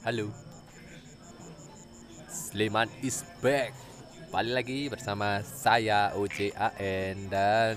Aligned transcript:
Halo. 0.00 0.32
Sleman 2.24 2.88
is 3.04 3.20
back. 3.44 3.76
Balik 4.32 4.54
lagi 4.56 4.88
bersama 4.88 5.44
saya 5.44 6.16
OCAN 6.16 7.28
dan 7.28 7.76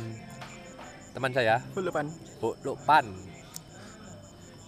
teman 1.12 1.36
saya 1.36 1.60
Hulupan. 1.76 2.08
Lupan 2.64 3.12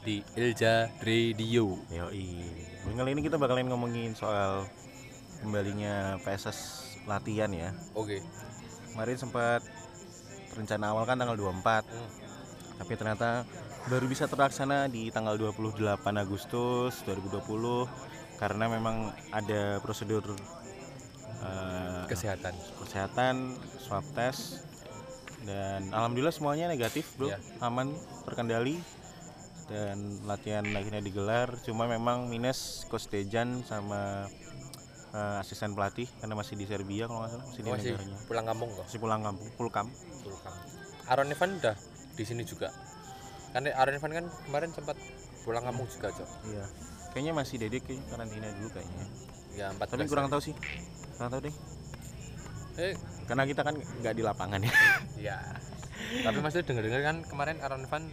di 0.03 0.19
Ilja 0.35 0.91
Radio. 0.99 1.79
Yoi. 1.95 2.43
Kali 2.91 3.11
ini 3.15 3.23
kita 3.23 3.39
bakalan 3.39 3.71
ngomongin 3.71 4.11
soal 4.11 4.67
kembalinya 5.39 6.19
PSS 6.27 6.59
latihan 7.07 7.55
ya. 7.55 7.71
Oke. 7.95 8.19
Kemarin 8.91 9.15
sempat 9.15 9.63
rencana 10.59 10.91
awal 10.91 11.07
kan 11.07 11.15
tanggal 11.15 11.39
24. 11.39 11.87
Hmm. 11.87 12.24
Tapi 12.75 12.93
ternyata 12.93 13.47
baru 13.85 14.05
bisa 14.05 14.25
terlaksana 14.25 14.87
di 14.87 15.07
tanggal 15.07 15.35
28 15.35 15.79
Agustus 16.15 17.03
2020 17.03 17.87
karena 18.35 18.65
memang 18.67 18.95
ada 19.29 19.79
prosedur 19.79 20.35
eh, 21.37 22.03
Kesehatan. 22.05 22.53
kesehatan 22.77 23.35
swab 23.77 24.03
test 24.11 24.65
dan 25.41 25.87
alhamdulillah 25.89 26.33
semuanya 26.33 26.65
negatif 26.65 27.13
bro 27.15 27.29
Iya. 27.29 27.37
aman 27.61 27.93
terkendali 28.23 28.81
dan 29.65 29.97
latihan 30.23 30.65
akhirnya 30.67 30.99
digelar 30.99 31.53
cuma 31.61 31.85
memang 31.85 32.25
minus 32.25 32.83
coach 32.85 33.07
Dejan 33.07 33.61
sama 33.61 34.25
eh, 35.11 35.35
asisten 35.39 35.71
pelatih 35.71 36.09
karena 36.19 36.33
masih 36.33 36.53
di 36.53 36.65
Serbia 36.65 37.05
kalau 37.05 37.21
nggak 37.21 37.31
salah 37.31 37.45
masih 37.45 37.61
di 37.61 37.69
Masih 37.69 37.89
negaranya 37.93 38.17
pulang 38.25 38.45
kampung 38.45 38.69
kok. 38.73 38.83
masih 38.83 38.99
pulang 38.99 39.21
kampung 39.21 39.47
pulkam 39.55 39.87
Pulang 40.19 40.41
kampung. 40.41 40.65
Aaron 41.05 41.29
Evan 41.29 41.51
udah 41.55 41.75
di 42.15 42.23
sini 42.23 42.41
juga. 42.41 42.71
Kan 43.51 43.63
Aaron 43.65 43.95
Evan 43.95 44.11
kan 44.13 44.25
kemarin 44.43 44.71
sempat 44.71 44.95
pulang 45.43 45.63
kampung 45.63 45.87
juga, 45.87 46.09
Cok. 46.09 46.29
iya 46.49 46.65
kayaknya 47.11 47.31
masih 47.31 47.55
dedek 47.55 47.87
karantina 48.11 48.51
dulu 48.51 48.75
kayaknya 48.75 49.05
Ya 49.55 49.71
14. 49.71 49.87
tapi 49.87 50.03
kurang 50.03 50.27
tahu 50.27 50.41
sih 50.41 50.51
kurang 51.15 51.31
tahu 51.31 51.47
deh 51.47 51.55
Eh, 52.75 52.91
karena 53.23 53.47
kita 53.47 53.63
kan 53.63 53.71
nggak 53.71 54.11
di 54.11 54.19
lapangan 54.19 54.59
ya 54.59 54.73
ya. 55.31 55.39
Tapi 56.27 56.43
maksudnya 56.43 56.67
denger-denger 56.67 57.01
kan 57.01 57.17
kemarin 57.23 57.63
Aaron 57.63 57.87
Evan 57.87 58.03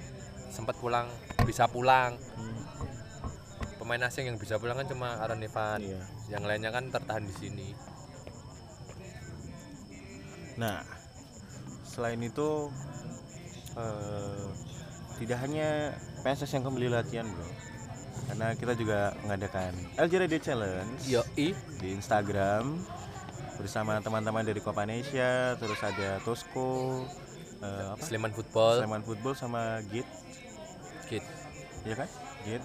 sempat 0.54 0.78
pulang 0.78 1.10
bisa 1.42 1.66
pulang. 1.66 2.14
Pemain 3.74 4.06
asing 4.06 4.30
yang 4.30 4.38
bisa 4.38 4.62
pulang 4.62 4.78
kan 4.78 4.86
cuma 4.86 5.18
Aaron 5.18 5.42
Evan. 5.42 5.82
iya 5.82 5.98
Yang 6.30 6.42
lainnya 6.46 6.70
kan 6.70 6.94
tertahan 6.94 7.26
di 7.26 7.34
sini. 7.34 7.68
Nah, 10.54 10.86
selain 11.82 12.22
itu 12.22 12.70
eh, 13.76 14.46
tidak 15.22 15.38
hanya 15.44 15.94
PSS 16.26 16.58
yang 16.58 16.64
kembali 16.66 16.88
latihan, 16.90 17.26
bro. 17.28 17.46
Karena 18.28 18.54
kita 18.56 18.72
juga 18.78 19.12
mengadakan 19.26 19.72
LJ 19.98 20.12
Radio 20.16 20.38
Challenge 20.40 21.00
Yoi. 21.04 21.52
di 21.82 21.88
Instagram 21.92 22.80
bersama 23.60 24.00
teman-teman 24.00 24.42
dari 24.42 24.58
Kopanesia, 24.58 25.54
terus 25.60 25.78
ada 25.84 26.18
Tosco, 26.24 27.04
eh, 27.60 27.86
apa? 27.92 28.02
Sleman 28.02 28.32
Football. 28.32 28.82
Sleman 28.82 29.04
Football 29.04 29.34
sama 29.36 29.78
Git, 29.90 30.08
Kid. 31.06 31.24
ya 31.84 31.94
kan? 31.98 32.08
Git. 32.46 32.62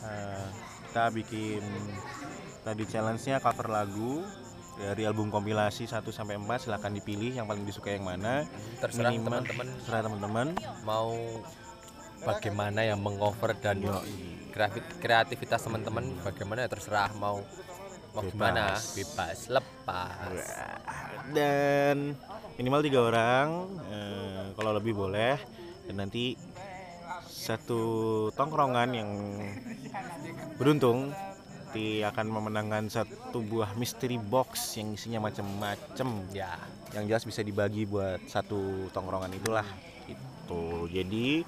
Eh, 0.00 0.46
kita 0.90 1.04
bikin 1.14 1.62
tadi 2.66 2.82
challenge-nya 2.88 3.38
cover 3.38 3.68
lagu 3.70 4.26
dari 4.80 5.04
album 5.04 5.28
kompilasi 5.28 5.84
1 5.84 6.00
sampai 6.08 6.40
4 6.40 6.64
silahkan 6.64 6.88
dipilih 6.88 7.36
yang 7.36 7.44
paling 7.44 7.68
disuka 7.68 7.92
yang 7.92 8.08
mana. 8.08 8.48
Terserah 8.80 9.12
teman-teman. 9.12 9.66
terserah 9.84 10.02
teman-teman. 10.08 10.46
Mau 10.88 11.12
bagaimana 12.24 12.80
yang 12.84 13.00
mengover 13.00 13.52
dan 13.60 13.84
kreatif- 14.50 14.96
kreativitas 14.98 15.60
teman-teman 15.60 16.16
bagaimana 16.24 16.64
ya 16.64 16.70
terserah 16.72 17.12
mau 17.16 17.44
mau 18.16 18.22
Bebas. 18.24 18.32
gimana. 18.34 18.64
Bebas 18.96 19.38
lepas. 19.52 20.40
Dan 21.30 22.16
minimal 22.56 22.80
tiga 22.80 23.00
orang 23.04 23.46
eh, 23.92 24.44
kalau 24.56 24.72
lebih 24.74 24.96
boleh. 24.96 25.36
Dan 25.84 26.08
nanti 26.08 26.34
satu 27.28 27.82
tongkrongan 28.36 28.88
yang 28.94 29.10
beruntung 30.60 31.10
nanti 31.70 32.02
akan 32.02 32.26
memenangkan 32.34 32.90
satu 32.90 33.46
buah 33.46 33.78
mystery 33.78 34.18
box 34.18 34.74
yang 34.74 34.90
isinya 34.90 35.22
macam-macam 35.22 36.26
ya 36.34 36.58
yang 36.90 37.06
jelas 37.06 37.22
bisa 37.22 37.46
dibagi 37.46 37.86
buat 37.86 38.18
satu 38.26 38.90
tongkrongan 38.90 39.30
itulah. 39.38 39.62
Itu 40.10 40.90
jadi 40.90 41.46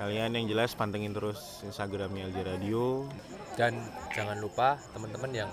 kalian 0.00 0.40
yang 0.40 0.48
jelas 0.48 0.72
pantengin 0.72 1.12
terus 1.12 1.60
instagramnya 1.68 2.32
LJ 2.32 2.38
Radio. 2.48 3.04
Dan 3.52 3.76
jangan 4.16 4.40
lupa 4.40 4.80
teman-teman 4.96 5.44
yang 5.44 5.52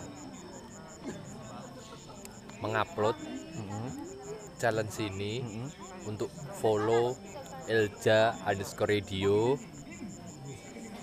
mengupload 2.64 3.20
Mhm, 3.60 3.88
challenge 4.64 4.96
ini 5.04 5.44
mhm. 5.44 5.68
untuk 6.08 6.32
follow 6.64 7.20
Elja 7.68 8.32
underscore 8.48 8.96
radio 8.96 9.60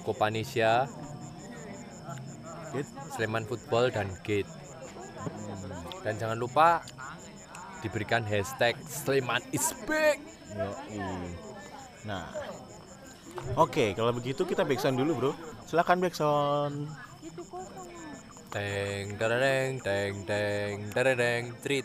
Kopanesia 0.08 0.88
Git. 2.74 2.88
Sleman 3.14 3.44
Football 3.46 3.94
dan 3.94 4.10
Gate 4.26 4.48
dan 6.06 6.14
jangan 6.22 6.38
lupa 6.38 6.86
diberikan 7.82 8.22
hashtag 8.22 8.78
Sleman 8.86 9.42
is 9.50 9.74
back. 9.82 10.22
Nah, 12.06 12.30
oke 13.58 13.90
kalau 13.98 14.14
begitu 14.14 14.46
kita 14.46 14.62
backsound 14.62 15.02
dulu 15.02 15.12
bro. 15.18 15.32
Silakan 15.66 15.98
backsound. 15.98 16.86
teng 18.54 19.18
tereng 19.20 19.82
teng 19.84 20.14
teng 20.24 20.76
tereng 20.94 21.44
treat 21.60 21.84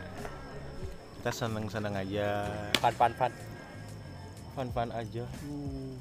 Kita 1.21 1.45
seneng-seneng 1.45 1.93
aja, 1.93 2.49
pan 2.81 2.89
pan 2.97 3.13
pan 3.13 3.29
fun-fun 4.57 4.89
aja. 4.89 5.21
Uh, 5.45 5.93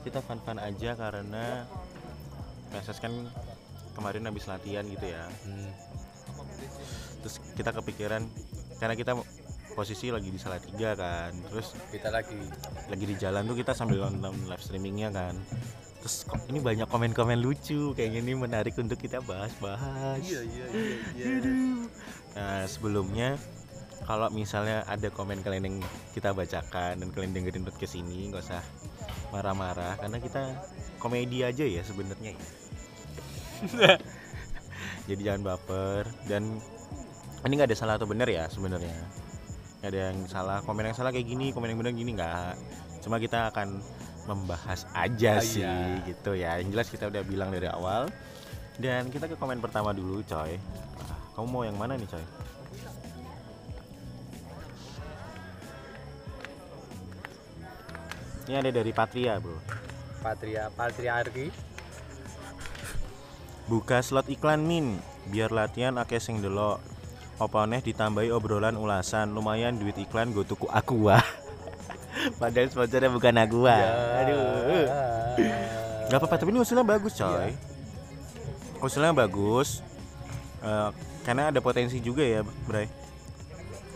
Kita 0.00 0.24
fun-fun 0.24 0.56
aja 0.56 0.96
karena 0.96 1.68
PSS 2.72 3.04
kan 3.04 3.12
kemarin 3.92 4.24
habis 4.24 4.48
latihan 4.48 4.80
gitu 4.88 5.12
ya. 5.12 5.28
Hmm, 5.44 5.68
Terus 7.20 7.36
kita 7.52 7.76
kepikiran 7.76 8.24
karena 8.80 8.96
kita 8.96 9.12
posisi 9.76 10.08
lagi 10.08 10.32
di 10.32 10.40
Salatiga 10.40 10.96
kan. 10.96 11.36
Terus 11.52 11.76
kita 11.92 12.08
lagi 12.08 12.40
lagi 12.88 13.04
di 13.04 13.16
jalan 13.20 13.44
tuh 13.44 13.60
kita 13.60 13.76
sambil 13.76 14.08
nonton 14.08 14.48
live 14.48 14.64
streamingnya 14.64 15.12
kan 15.12 15.36
terus 16.02 16.26
kok 16.26 16.42
ini 16.50 16.58
banyak 16.58 16.90
komen-komen 16.90 17.38
lucu 17.38 17.94
kayak 17.94 18.18
gini 18.18 18.34
menarik 18.34 18.74
untuk 18.74 18.98
kita 18.98 19.22
bahas-bahas 19.22 20.18
iya 20.26 20.42
iya 20.42 20.66
iya 21.14 21.26
Aduh. 21.38 21.86
nah 22.34 22.66
sebelumnya 22.66 23.38
kalau 24.02 24.28
misalnya 24.34 24.82
ada 24.90 25.08
komen 25.14 25.40
kalian 25.46 25.64
yang 25.66 25.76
kita 26.10 26.34
bacakan 26.34 26.98
dan 26.98 27.08
kalian 27.14 27.32
dengerin 27.34 27.62
podcast 27.62 27.94
ini 27.94 28.30
nggak 28.30 28.42
usah 28.42 28.62
marah-marah 29.30 29.94
karena 29.98 30.18
kita 30.18 30.42
komedi 30.98 31.46
aja 31.46 31.62
ya 31.62 31.82
sebenarnya 31.86 32.34
ya. 32.34 32.46
jadi 35.08 35.20
jangan 35.32 35.42
baper 35.54 36.10
dan 36.26 36.58
ini 37.46 37.52
nggak 37.58 37.70
ada 37.70 37.78
salah 37.78 37.94
atau 37.98 38.06
benar 38.10 38.26
ya 38.26 38.46
sebenarnya. 38.50 38.94
Ada 39.82 40.14
yang 40.14 40.18
salah 40.30 40.62
komen 40.62 40.86
yang 40.90 40.96
salah 40.98 41.10
kayak 41.10 41.26
gini 41.26 41.50
komen 41.50 41.74
yang 41.74 41.78
benar 41.78 41.94
gini 41.94 42.10
nggak. 42.14 42.54
Cuma 43.02 43.18
kita 43.18 43.50
akan 43.50 43.82
membahas 44.30 44.86
Ah, 44.94 45.10
aja 45.10 45.42
sih 45.42 45.62
iya. 45.66 46.06
gitu 46.06 46.38
ya. 46.38 46.58
Yang 46.62 46.68
jelas 46.74 46.88
kita 46.90 47.04
udah 47.10 47.22
bilang 47.26 47.50
dari 47.50 47.66
awal. 47.66 48.06
Dan 48.78 49.10
kita 49.10 49.26
ke 49.26 49.34
komen 49.34 49.58
pertama 49.58 49.90
dulu 49.90 50.22
coy. 50.22 50.54
Ah, 51.02 51.18
kamu 51.34 51.46
mau 51.50 51.62
yang 51.66 51.74
mana 51.74 51.98
nih 51.98 52.06
coy 52.06 52.22
ini 58.48 58.54
ada 58.58 58.70
dari 58.70 58.92
Patria 58.94 59.38
bro 59.38 59.58
patria 60.22 60.70
patriarki 60.74 61.50
buka 63.66 63.98
slot 64.02 64.30
iklan 64.30 64.62
min 64.62 64.98
biar 65.30 65.50
latihan 65.50 65.98
akeh 65.98 66.22
sing 66.22 66.42
delok 66.42 66.82
ditambahi 67.82 68.30
obrolan 68.30 68.78
ulasan 68.78 69.34
lumayan 69.34 69.74
duit 69.74 69.98
iklan 69.98 70.30
go 70.30 70.46
tuku 70.46 70.70
aqua 70.70 71.18
Padahal 72.40 72.68
sponsornya 72.68 73.10
bukan 73.10 73.34
Agua. 73.40 73.74
Ya. 73.74 73.92
Aduh. 74.24 74.86
Gak 76.12 76.18
apa-apa, 76.20 76.36
tapi 76.36 76.52
ini 76.52 76.60
usulnya 76.60 76.84
bagus 76.84 77.16
coy. 77.16 77.50
Usulnya 78.84 79.16
bagus. 79.16 79.80
Eh, 80.62 80.90
karena 81.24 81.50
ada 81.50 81.58
potensi 81.64 81.98
juga 81.98 82.22
ya, 82.22 82.44
Bray. 82.68 82.86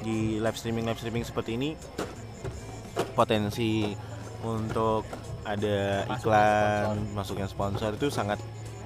Di 0.02 0.40
live 0.40 0.56
streaming 0.56 0.88
live 0.88 1.00
streaming 1.00 1.25
seperti 1.25 1.56
ini 1.56 1.76
potensi 3.16 3.96
untuk 4.46 5.02
ada 5.43 6.06
Masuknya 6.06 6.16
iklan, 6.22 6.96
masuknya 7.19 7.48
sponsor 7.50 7.90
itu 7.98 8.08
sangat 8.14 8.38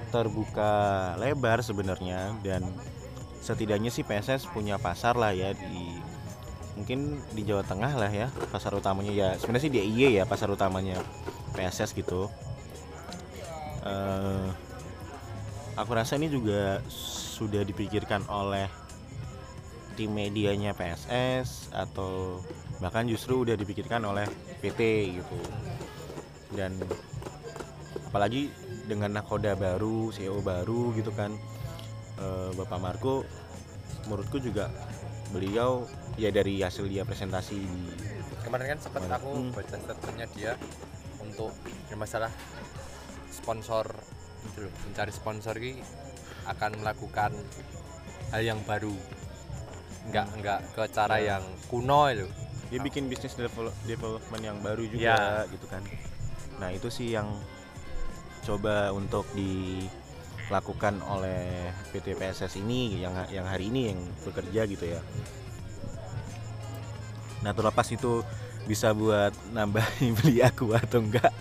terbuka 0.09 1.13
lebar 1.21 1.61
sebenarnya. 1.61 2.33
Dan 2.41 2.65
setidaknya 3.41 3.93
sih 3.93 4.01
PSS 4.01 4.49
punya 4.49 4.81
pasar 4.81 5.17
lah 5.17 5.33
ya 5.33 5.53
di 5.53 6.01
mungkin 6.73 7.19
di 7.35 7.45
Jawa 7.45 7.61
Tengah 7.61 7.93
lah 7.93 8.09
ya 8.09 8.27
pasar 8.49 8.73
utamanya. 8.73 9.13
Ya 9.13 9.27
sebenarnya 9.37 9.63
sih 9.69 9.73
di 9.73 9.79
IE 9.81 10.17
ya 10.17 10.25
pasar 10.25 10.49
utamanya 10.49 10.97
PSS 11.53 11.93
gitu. 11.93 12.27
Eh, 13.81 14.47
aku 15.77 15.91
rasa 15.93 16.17
ini 16.17 16.29
juga 16.29 16.81
sudah 16.89 17.65
dipikirkan 17.65 18.25
oleh 18.29 18.69
tim 19.97 20.13
medianya 20.13 20.71
PSS 20.71 21.73
atau 21.73 22.39
bahkan 22.79 23.05
justru 23.05 23.43
udah 23.43 23.57
dipikirkan 23.57 24.01
oleh 24.07 24.25
PT 24.61 24.79
gitu 25.17 25.37
dan 26.53 26.75
apalagi 28.07 28.51
dengan 28.85 29.15
nakoda 29.15 29.55
baru 29.55 30.11
CEO 30.11 30.39
baru 30.41 30.91
gitu 30.93 31.11
kan 31.11 31.31
eh, 32.19 32.49
Bapak 32.53 32.79
Marco 32.79 33.23
menurutku 34.05 34.37
juga 34.37 34.69
beliau 35.31 35.87
ya 36.19 36.27
dari 36.29 36.59
hasil 36.59 36.85
dia 36.85 37.07
presentasi 37.07 37.55
di 37.55 37.83
kemarin 38.43 38.75
kan 38.75 38.79
sempat 38.83 39.01
Mana? 39.07 39.15
aku 39.15 39.31
Hmm. 39.31 39.51
baca 39.55 39.75
statementnya 39.79 40.27
dia 40.35 40.51
untuk 41.23 41.55
yang 41.87 41.99
masalah 42.01 42.31
sponsor 43.31 43.85
gitu 44.43 44.67
loh, 44.67 44.73
mencari 44.89 45.11
sponsor 45.13 45.55
ini 45.55 45.79
akan 46.49 46.81
melakukan 46.81 47.31
hal 48.33 48.41
yang 48.41 48.59
baru 48.65 48.91
nggak 50.09 50.27
nggak 50.41 50.59
ke 50.73 50.83
cara 50.91 51.21
Ya. 51.21 51.37
yang 51.37 51.43
kuno 51.69 52.09
itu 52.09 52.27
dia 52.71 52.79
bikin 52.79 53.05
bisnis 53.05 53.35
develop- 53.35 53.75
development 53.83 54.39
yang 54.41 54.57
baru 54.59 54.87
juga 54.87 55.11
Ya. 55.13 55.51
gitu 55.51 55.67
kan. 55.67 55.83
Nah 56.57 56.71
itu 56.71 56.87
sih 56.87 57.11
yang 57.11 57.27
coba 58.41 58.89
untuk 58.89 59.27
dilakukan 59.35 61.03
oleh 61.03 61.67
PT 61.91 62.15
PSS 62.15 62.57
ini 62.57 62.97
yang 62.97 63.11
yang 63.27 63.43
hari 63.43 63.67
ini 63.67 63.91
yang 63.91 63.99
bekerja 64.23 64.63
gitu 64.65 64.87
ya. 64.87 65.03
Nah 67.41 67.51
terlepas 67.51 67.87
itu 67.89 68.23
bisa 68.63 68.93
buat 68.93 69.33
nambahin 69.51 70.15
beli 70.21 70.39
aku 70.39 70.71
atau 70.71 71.01
enggak 71.01 71.33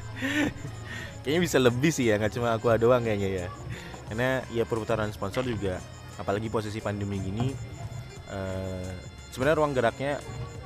kayaknya 1.23 1.41
bisa 1.41 1.59
lebih 1.61 1.93
sih 1.93 2.09
ya 2.09 2.17
nggak 2.17 2.33
cuma 2.33 2.57
aku 2.57 2.73
doang 2.75 3.05
kayaknya 3.05 3.45
ya. 3.45 3.49
Karena 4.11 4.43
ya 4.51 4.67
perputaran 4.67 5.15
sponsor 5.15 5.47
juga 5.47 5.79
apalagi 6.19 6.51
posisi 6.51 6.83
pandemi 6.83 7.23
gini 7.23 7.55
eh, 8.29 8.93
sebenarnya 9.31 9.57
ruang 9.59 9.73
geraknya 9.75 10.19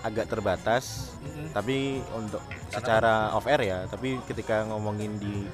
agak 0.05 0.28
terbatas 0.28 1.16
tapi 1.56 2.05
untuk 2.12 2.44
secara 2.69 3.32
off 3.32 3.49
air 3.49 3.62
ya 3.64 3.78
tapi 3.88 4.20
ketika 4.28 4.69
ngomongin 4.69 5.16
di 5.16 5.49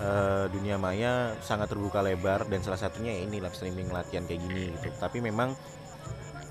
eh, 0.00 0.44
dunia 0.52 0.76
maya 0.76 1.32
sangat 1.40 1.72
terbuka 1.72 2.04
lebar 2.04 2.44
dan 2.48 2.60
salah 2.60 2.80
satunya 2.80 3.16
ya 3.16 3.20
ini 3.24 3.40
live 3.40 3.56
streaming 3.56 3.88
latihan 3.88 4.24
kayak 4.28 4.40
gini 4.44 4.72
gitu. 4.76 4.92
Tapi 5.00 5.18
memang 5.24 5.56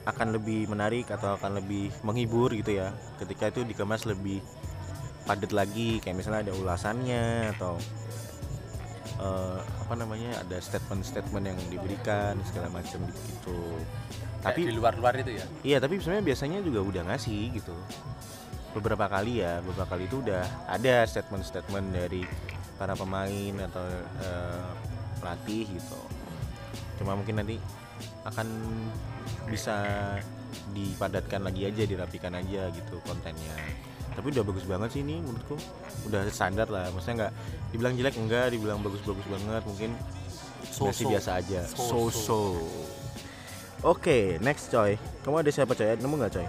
akan 0.05 0.37
lebih 0.37 0.69
menarik 0.69 1.09
atau 1.09 1.37
akan 1.37 1.61
lebih 1.61 1.89
menghibur 2.05 2.53
gitu 2.53 2.77
ya. 2.77 2.93
Ketika 3.17 3.49
itu 3.53 3.65
dikemas 3.65 4.05
lebih 4.05 4.41
padat 5.25 5.51
lagi 5.53 5.97
kayak 6.01 6.21
misalnya 6.21 6.49
ada 6.49 6.53
ulasannya 6.53 7.53
atau 7.57 7.81
eh, 9.19 9.59
apa 9.61 9.93
namanya 9.95 10.41
ada 10.41 10.57
statement-statement 10.59 11.45
yang 11.45 11.59
diberikan 11.71 12.39
segala 12.47 12.71
macam 12.71 12.99
gitu. 13.07 13.59
Tapi 14.45 14.69
di 14.69 14.73
luar-luar 14.77 15.17
itu 15.25 15.41
ya? 15.41 15.45
Iya 15.65 15.77
tapi 15.81 15.97
sebenarnya 15.97 16.25
biasanya 16.25 16.59
juga 16.61 16.79
udah 16.85 17.03
ngasih 17.13 17.41
gitu. 17.57 17.75
Beberapa 18.75 19.07
kali 19.07 19.41
ya 19.41 19.63
beberapa 19.63 19.95
kali 19.95 20.05
itu 20.05 20.21
udah 20.21 20.43
ada 20.69 21.07
statement-statement 21.07 21.87
dari 21.95 22.27
para 22.75 22.93
pemain 22.93 23.55
atau 23.71 23.85
eh, 24.21 24.69
pelatih 25.23 25.65
gitu. 25.79 25.99
Cuma 27.01 27.17
mungkin 27.17 27.41
nanti 27.41 27.57
akan 28.27 28.47
bisa 29.49 29.77
dipadatkan 30.71 31.43
lagi 31.43 31.67
aja 31.67 31.83
dirapikan 31.83 32.33
aja 32.35 32.71
gitu 32.71 32.97
kontennya 33.03 33.55
tapi 34.15 34.31
udah 34.31 34.43
bagus 34.47 34.63
banget 34.63 34.89
sih 34.95 35.01
ini 35.03 35.19
menurutku 35.19 35.59
udah 36.07 36.23
standar 36.31 36.71
lah 36.71 36.87
maksudnya 36.95 37.27
nggak 37.27 37.33
dibilang 37.75 37.93
jelek 37.99 38.15
enggak 38.15 38.45
dibilang 38.55 38.79
bagus-bagus 38.79 39.25
banget 39.27 39.63
mungkin 39.67 39.91
masih 40.65 41.05
So-so. 41.05 41.11
biasa 41.11 41.29
aja 41.39 41.61
So-so. 41.67 42.09
so-so 42.09 42.41
Oke, 43.85 44.41
next 44.41 44.73
coy. 44.73 44.97
Kamu 45.21 45.45
ada 45.45 45.53
siapa 45.53 45.77
coy? 45.77 45.93
Nemu 45.93 46.17
nggak 46.17 46.41
coy? 46.41 46.47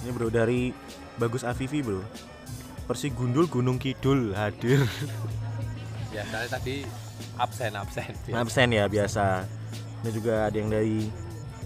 Ini 0.00 0.10
bro 0.14 0.32
dari 0.32 0.72
Bagus 1.20 1.44
Avivi 1.44 1.84
bro. 1.84 2.00
Persi 2.88 3.12
Gundul 3.12 3.50
Gunung 3.52 3.76
Kidul 3.76 4.32
hadir. 4.32 4.80
ya 6.14 6.22
soalnya 6.28 6.50
tadi 6.56 6.76
absen 7.36 7.72
absen 7.74 8.12
absen 8.42 8.68
ya 8.72 8.84
biasa. 8.88 9.44
Ini 9.98 10.10
juga 10.14 10.46
ada 10.46 10.56
yang 10.56 10.70
dari 10.70 11.10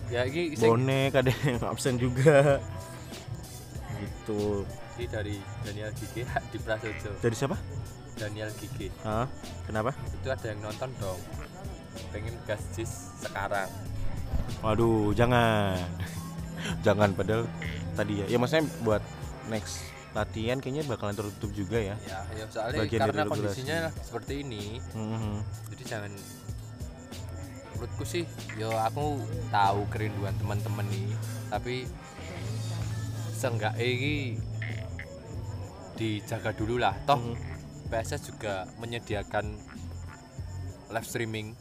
ya 0.09 0.25
ini 0.25 0.57
bonek, 0.57 1.13
ada 1.17 1.31
yang 1.45 1.61
absen 1.69 1.97
juga. 2.01 2.59
Gitu. 4.03 4.67
ini 4.99 5.07
dari 5.07 5.37
Daniel 5.63 5.91
Gigi 5.95 6.23
di 6.53 6.59
Prasojo 6.59 7.11
Dari 7.23 7.35
siapa? 7.39 7.55
Daniel 8.19 8.51
Gigi 8.59 8.91
Hah? 9.07 9.27
Kenapa? 9.67 9.95
itu 10.11 10.27
ada 10.27 10.47
yang 10.47 10.59
nonton 10.63 10.91
dong 10.99 11.21
pengen 12.11 12.35
gas 12.47 12.61
jis 12.75 13.11
sekarang 13.23 13.71
Waduh, 14.63 15.11
jangan. 15.15 15.75
jangan 16.87 17.11
padahal 17.13 17.45
tadi 17.99 18.23
ya. 18.23 18.27
Ya 18.31 18.39
maksudnya 18.39 18.65
buat 18.87 19.03
next 19.51 19.83
latihan 20.13 20.61
kayaknya 20.61 20.85
bakalan 20.85 21.17
tertutup 21.17 21.51
juga 21.51 21.81
ya. 21.81 21.97
ya, 22.05 22.21
ya 22.35 22.45
soalnya 22.47 22.85
Bagian 22.85 23.01
karena 23.03 23.25
kondisinya 23.25 23.79
seperti 23.97 24.45
ini 24.45 24.77
Mhm. 24.93 25.35
jadi 25.73 25.83
jangan 25.89 26.13
menurutku 27.73 28.05
sih 28.05 28.25
yo 28.55 28.71
aku 28.71 29.19
tahu 29.49 29.81
kerinduan 29.89 30.37
teman-teman 30.37 30.85
nih 30.87 31.11
tapi 31.49 31.89
seenggak 33.33 33.75
ini 33.77 34.37
dijaga 35.95 36.53
dulu 36.53 36.77
lah 36.77 36.93
toh 37.03 37.19
Mhm. 37.19 37.35
PSS 37.89 38.31
juga 38.31 38.65
menyediakan 38.79 39.45
live 40.89 41.09
streaming 41.09 41.57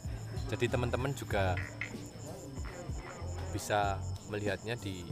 jadi 0.48 0.68
teman-teman 0.68 1.12
juga 1.12 1.56
bisa 3.50 3.96
melihatnya 4.28 4.76
di 4.76 5.04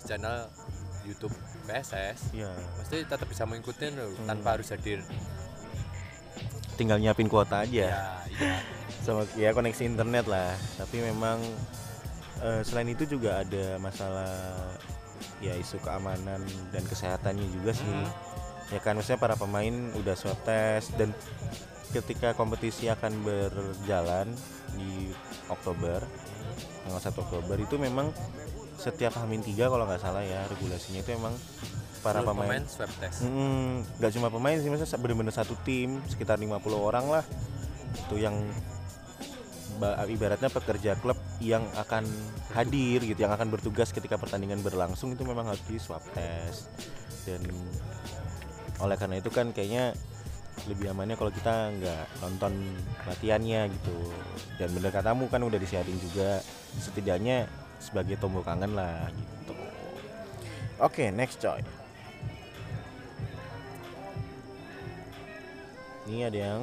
channel 0.00 0.48
YouTube 1.04 1.32
PSS 1.64 2.32
Iya. 2.32 2.50
pasti 2.74 2.96
tetap 3.00 3.24
bisa 3.24 3.44
mengikuti 3.44 3.88
loh 3.88 4.10
Hmm. 4.10 4.26
tanpa 4.26 4.56
harus 4.56 4.68
hadir 4.68 5.04
Tinggal 6.74 6.98
nyiapin 6.98 7.28
kuota 7.28 7.62
aja. 7.62 7.70
ya 7.70 8.02
iya 8.34 8.56
sama 9.00 9.22
ya 9.36 9.52
koneksi 9.52 9.84
internet 9.84 10.26
lah 10.26 10.50
tapi 10.74 10.98
memang 10.98 11.38
eh, 12.40 12.60
selain 12.62 12.88
itu 12.88 13.06
juga 13.06 13.40
ada 13.40 13.78
masalah 13.78 14.26
ya 15.38 15.54
isu 15.54 15.78
keamanan 15.78 16.40
dan 16.68 16.82
kesehatannya 16.82 17.46
juga 17.52 17.70
sih 17.70 17.86
Hmm. 17.86 18.08
ya 18.68 18.80
kan 18.80 18.96
maksudnya 18.96 19.20
para 19.20 19.36
pemain 19.36 19.70
udah 19.94 20.14
swab 20.14 20.34
test 20.42 20.96
dan 20.96 21.12
ketika 21.92 22.32
kompetisi 22.32 22.88
akan 22.88 23.22
berjalan 23.22 24.26
di 24.74 25.14
Oktober 25.46 26.02
tanggal 26.82 26.98
1 26.98 27.14
Oktober 27.20 27.56
itu 27.56 27.76
memang 27.76 28.10
setiap 28.84 29.16
Hamin 29.16 29.40
3 29.40 29.56
kalau 29.72 29.88
nggak 29.88 30.02
salah 30.04 30.20
ya 30.20 30.44
regulasinya 30.52 31.00
itu 31.00 31.16
emang 31.16 31.32
para 32.04 32.20
Seluruh 32.20 32.36
pemain. 32.36 32.62
swab 32.68 32.92
test. 33.00 33.24
Mm, 33.24 33.88
cuma 34.12 34.28
pemain 34.28 34.60
sih 34.60 34.68
maksudnya 34.68 35.00
bener-bener 35.00 35.32
satu 35.32 35.56
tim 35.64 36.04
sekitar 36.04 36.36
50 36.36 36.60
orang 36.76 37.08
lah. 37.08 37.24
Itu 37.96 38.20
yang 38.20 38.36
ba- 39.80 40.04
ibaratnya 40.04 40.52
pekerja 40.52 41.00
klub 41.00 41.16
yang 41.40 41.64
akan 41.80 42.04
hadir 42.52 43.00
gitu 43.00 43.24
yang 43.24 43.32
akan 43.32 43.48
bertugas 43.48 43.88
ketika 43.88 44.20
pertandingan 44.20 44.60
berlangsung 44.60 45.16
itu 45.16 45.24
memang 45.24 45.48
harus 45.48 45.64
di 45.64 45.80
swab 45.80 46.04
test. 46.12 46.68
Dan 47.24 47.40
oleh 48.84 48.96
karena 49.00 49.16
itu 49.16 49.32
kan 49.32 49.56
kayaknya 49.56 49.96
lebih 50.68 50.92
amannya 50.92 51.16
kalau 51.16 51.32
kita 51.32 51.72
nggak 51.72 52.04
nonton 52.20 52.52
latihannya 53.08 53.72
gitu. 53.72 53.96
Dan 54.60 54.76
bener 54.76 54.92
katamu 54.92 55.32
kan 55.32 55.40
udah 55.40 55.56
disiarin 55.56 55.96
juga 55.98 56.44
setidaknya 56.76 57.48
sebagai 57.84 58.16
tombol 58.16 58.40
kangen 58.40 58.72
lah 58.72 59.12
gitu. 59.12 59.52
Oke 60.80 61.12
next 61.12 61.44
coy. 61.44 61.60
Ini 66.08 66.32
ada 66.32 66.38
yang 66.38 66.62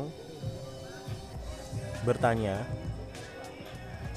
bertanya. 2.02 2.66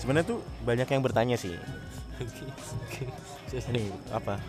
Sebenarnya 0.01 0.37
tuh 0.37 0.41
banyak 0.65 0.89
yang 0.89 1.03
bertanya 1.05 1.37
sih. 1.37 1.57
Ini 3.73 3.89
apa? 4.13 4.41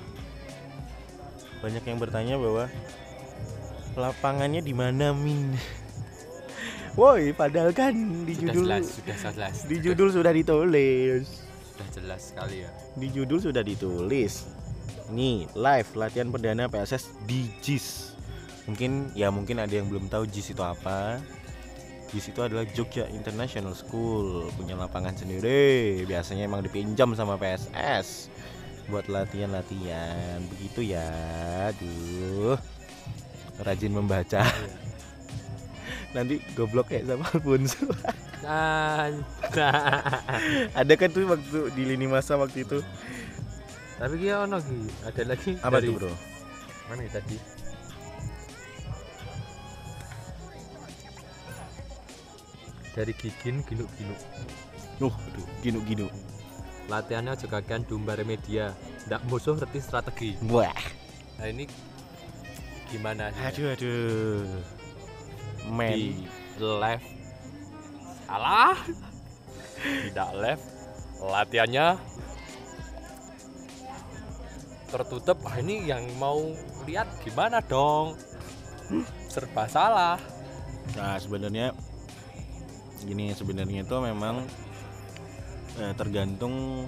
Banyak 1.64 1.84
yang 1.84 2.00
bertanya 2.00 2.36
bahwa 2.36 2.68
lapangannya 3.96 4.60
di 4.60 4.74
mana 4.76 5.16
min? 5.16 5.56
Woi 7.00 7.36
padahal 7.36 7.76
kan 7.76 7.92
di 8.24 8.36
sudah 8.36 8.56
judul 8.56 8.64
jelas 8.68 8.86
sudah 8.88 9.18
jelas 9.36 9.56
di 9.68 9.76
judul 9.84 10.10
sudah 10.16 10.32
ditulis 10.32 11.45
sudah 11.76 11.88
jelas 11.92 12.32
sekali 12.32 12.64
ya. 12.64 12.72
Di 12.96 13.08
judul 13.12 13.44
sudah 13.44 13.60
ditulis. 13.60 14.48
Nih 15.12 15.44
live 15.52 15.90
latihan 16.00 16.32
perdana 16.32 16.72
PSS 16.72 17.12
di 17.28 17.52
JIS. 17.60 18.16
Mungkin 18.66 19.12
ya 19.14 19.30
mungkin 19.30 19.60
ada 19.60 19.70
yang 19.70 19.92
belum 19.92 20.08
tahu 20.08 20.24
JIS 20.26 20.56
itu 20.56 20.64
apa. 20.64 21.20
JIS 22.16 22.32
itu 22.32 22.40
adalah 22.40 22.64
Jogja 22.72 23.12
International 23.12 23.76
School. 23.76 24.48
Punya 24.56 24.80
lapangan 24.80 25.20
sendiri. 25.20 26.02
Biasanya 26.08 26.48
emang 26.48 26.64
dipinjam 26.64 27.12
sama 27.12 27.36
PSS 27.36 28.32
buat 28.88 29.12
latihan-latihan. 29.12 30.40
Begitu 30.48 30.96
ya 30.96 31.06
aduh 31.76 32.56
rajin 33.62 33.92
membaca. 33.92 34.48
Nanti 36.16 36.40
goblok 36.56 36.88
kayak 36.88 37.12
sama 37.12 37.28
Alfonso. 37.28 37.92
Ada 40.72 40.94
kan 40.96 41.10
tuh 41.10 41.26
waktu 41.26 41.60
di 41.74 41.84
lini 41.86 42.06
masa 42.06 42.36
waktu 42.36 42.62
itu? 42.62 42.80
Tapi 43.96 44.16
kia 44.20 44.44
ono 44.44 44.60
ki 44.60 44.78
ada 45.04 45.22
lagi 45.26 45.52
apa 45.60 45.78
dari- 45.78 45.88
tuh 45.88 45.94
bro? 45.98 46.12
Mana 46.86 47.02
ya 47.02 47.12
tadi? 47.16 47.38
Dari 52.96 53.12
gigin 53.14 53.60
ginuk-ginuk 53.66 54.20
Nuh, 54.96 55.12
aduh, 55.12 55.44
ginu-ginu. 55.60 56.08
latihannya 56.88 57.36
juga 57.36 57.60
kan 57.60 57.84
dumbar 57.84 58.22
media. 58.24 58.72
Ndak 59.06 59.28
musuh 59.28 59.58
ngerti 59.58 59.80
strategi. 59.82 60.30
Wah, 60.46 60.72
nah 61.36 61.50
ini 61.50 61.68
gimana 62.88 63.34
sih 63.34 63.42
aduh 63.44 63.68
aduh. 63.74 64.48
Men, 65.68 65.92
di 65.92 66.04
left 66.56 67.10
salah 68.26 68.78
tidak 69.86 70.30
left 70.34 70.66
latihannya 71.22 71.98
tertutup. 74.90 75.38
Ah 75.44 75.60
ini 75.60 75.84
yang 75.90 76.08
mau 76.16 76.40
lihat 76.88 77.10
gimana 77.26 77.60
dong? 77.60 78.16
Serba 79.28 79.68
salah. 79.68 80.18
Nah 80.96 81.18
sebenarnya 81.20 81.76
gini 83.04 83.36
sebenarnya 83.36 83.84
itu 83.84 83.98
memang 84.00 84.46
eh, 85.82 85.94
tergantung 85.98 86.88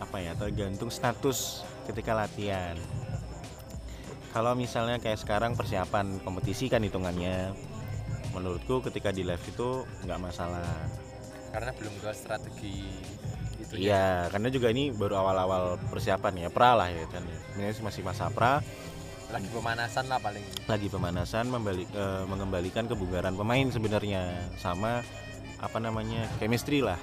apa 0.00 0.16
ya 0.22 0.32
tergantung 0.38 0.88
status 0.88 1.66
ketika 1.90 2.14
latihan. 2.14 2.78
Kalau 4.30 4.54
misalnya 4.54 5.02
kayak 5.02 5.18
sekarang 5.18 5.58
persiapan 5.58 6.22
kompetisi 6.22 6.70
kan 6.70 6.86
hitungannya 6.86 7.50
menurutku 8.34 8.82
ketika 8.90 9.10
di 9.10 9.26
live 9.26 9.42
itu 9.42 9.84
nggak 10.06 10.20
masalah. 10.20 10.66
Karena 11.50 11.70
belum 11.74 11.94
ke 11.98 12.10
strategi 12.14 12.78
itu 13.60 13.74
ya. 13.76 13.80
iya 13.82 14.06
karena 14.32 14.48
juga 14.48 14.72
ini 14.72 14.88
baru 14.88 15.20
awal-awal 15.20 15.76
persiapan 15.92 16.46
ya 16.46 16.48
pra 16.48 16.78
lah 16.78 16.88
ya 16.88 17.04
kan 17.10 17.22
ya. 17.26 17.38
Ini 17.58 17.82
masih 17.82 18.02
masa 18.06 18.30
pra. 18.30 18.62
Lagi 19.30 19.46
pemanasan 19.50 20.10
lah 20.10 20.18
paling. 20.18 20.42
Lagi 20.66 20.88
pemanasan 20.90 21.46
membalik 21.50 21.90
eh, 21.94 22.24
mengembalikan 22.26 22.86
kebugaran 22.86 23.34
pemain 23.34 23.66
sebenarnya. 23.70 24.50
Sama 24.58 25.02
apa 25.60 25.78
namanya 25.78 26.26
chemistry 26.38 26.82
lah. 26.82 26.98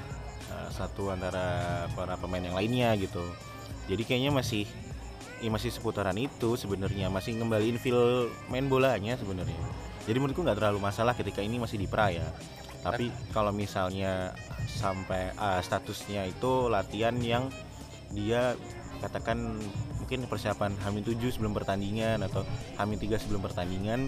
Eh, 0.51 0.69
satu 0.72 1.12
antara 1.12 1.88
para 1.96 2.15
pemain 2.19 2.43
yang 2.43 2.55
lainnya 2.55 2.96
gitu. 3.00 3.24
Jadi 3.88 4.03
kayaknya 4.03 4.31
masih 4.36 4.67
ya 5.39 5.50
masih 5.51 5.72
seputaran 5.72 6.15
itu 6.19 6.55
sebenarnya. 6.60 7.07
Masih 7.07 7.36
ngembaliin 7.36 7.79
feel 7.79 8.31
main 8.51 8.67
bolanya 8.67 9.15
sebenarnya 9.15 9.87
jadi 10.08 10.24
menurutku 10.24 10.40
nggak 10.40 10.58
terlalu 10.64 10.80
masalah 10.80 11.12
ketika 11.20 11.44
ini 11.44 11.60
masih 11.60 11.76
di 11.76 11.86
pra 11.86 12.08
ya. 12.08 12.24
Tapi 12.80 13.12
kalau 13.36 13.52
misalnya 13.52 14.32
sampai 14.72 15.36
ah, 15.36 15.60
statusnya 15.60 16.24
itu 16.32 16.72
latihan 16.72 17.12
yang 17.20 17.52
dia 18.16 18.56
katakan 19.04 19.60
mungkin 20.00 20.24
persiapan 20.32 20.80
Hamin 20.80 21.04
7 21.04 21.20
sebelum 21.36 21.52
pertandingan 21.52 22.24
atau 22.24 22.48
Hamin 22.80 22.96
3 22.96 23.20
sebelum 23.20 23.44
pertandingan 23.44 24.08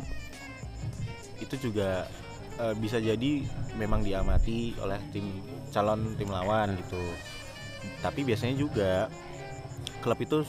itu 1.43 1.55
juga 1.59 2.07
eh, 2.55 2.73
bisa 2.79 3.03
jadi 3.03 3.43
memang 3.75 3.99
diamati 4.07 4.79
oleh 4.79 5.03
tim 5.11 5.43
calon 5.75 6.15
tim 6.15 6.31
lawan 6.31 6.79
gitu. 6.79 7.03
Tapi 7.99 8.23
biasanya 8.23 8.55
juga 8.55 9.11
klub 9.99 10.19
itu 10.23 10.47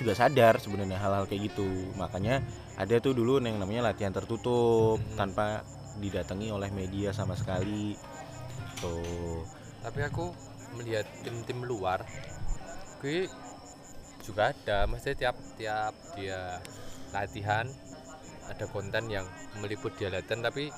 juga 0.00 0.16
sadar 0.16 0.56
sebenarnya 0.56 0.96
hal-hal 0.96 1.28
kayak 1.28 1.52
gitu. 1.52 1.68
Makanya 2.00 2.40
ada 2.78 2.94
tuh 3.02 3.10
dulu 3.10 3.42
yang 3.42 3.58
namanya 3.58 3.90
latihan 3.90 4.14
tertutup 4.14 5.02
Mhm. 5.02 5.18
tanpa 5.18 5.66
didatangi 5.98 6.54
oleh 6.54 6.70
media 6.70 7.10
sama 7.10 7.34
sekali. 7.34 7.98
Tuh. 8.78 9.42
Tapi 9.82 10.00
aku 10.06 10.30
melihat 10.78 11.02
tim-tim 11.26 11.66
luar 11.66 12.06
gue 13.02 13.26
juga 14.22 14.54
ada. 14.54 14.86
Maksudnya 14.86 15.16
tiap 15.18 15.36
tiap 15.58 15.94
dia 16.14 16.62
latihan 17.10 17.66
ada 18.46 18.64
konten 18.70 19.10
yang 19.10 19.26
meliput 19.58 19.90
dia 19.98 20.08
latihan 20.08 20.38
tapi 20.40 20.70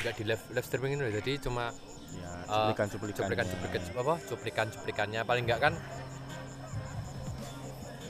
nggak 0.00 0.14
di 0.16 0.24
live, 0.26 0.44
live 0.52 0.66
streaming 0.66 0.98
itu 0.98 1.06
jadi 1.22 1.32
cuma 1.38 1.70
ya 2.14 2.30
cuplikan 2.46 2.86
cuplikan 2.90 3.14
cuplikan 3.16 3.46
cuplikan 3.46 3.82
apa 3.94 4.14
cuplikan 4.26 4.66
cuplikannya 4.70 5.20
paling 5.22 5.44
nggak 5.46 5.60
kan 5.62 5.74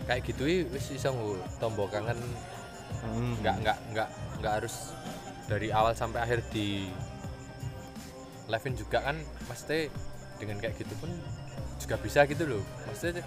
kayak 0.05 0.21
gitu 0.27 0.45
wis 0.69 0.93
iso 0.93 1.13
nggo 1.13 1.41
tombol 1.61 1.89
kangen 1.89 2.19
Hmm. 3.03 3.35
nggak 3.43 3.57
nggak 3.65 3.79
nggak 3.93 4.09
nggak 4.41 4.53
harus 4.63 4.95
dari 5.45 5.69
awal 5.75 5.93
sampai 5.93 6.21
akhir 6.25 6.41
di 6.55 6.89
live 8.45 8.67
juga 8.77 8.99
kan 9.01 9.17
pasti 9.49 9.89
dengan 10.37 10.61
kayak 10.61 10.77
gitu 10.77 10.95
pun 11.01 11.11
juga 11.81 11.97
bisa 12.01 12.25
gitu 12.29 12.45
loh 12.45 12.63
maksudnya 12.89 13.25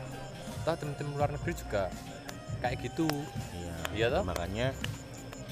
toh 0.66 0.76
tim-tim 0.78 1.10
luar 1.14 1.30
negeri 1.34 1.54
juga 1.58 1.90
kayak 2.62 2.78
gitu 2.86 3.08
Iya, 3.54 3.76
Iya 3.94 4.08
toh? 4.14 4.24
makanya 4.26 4.68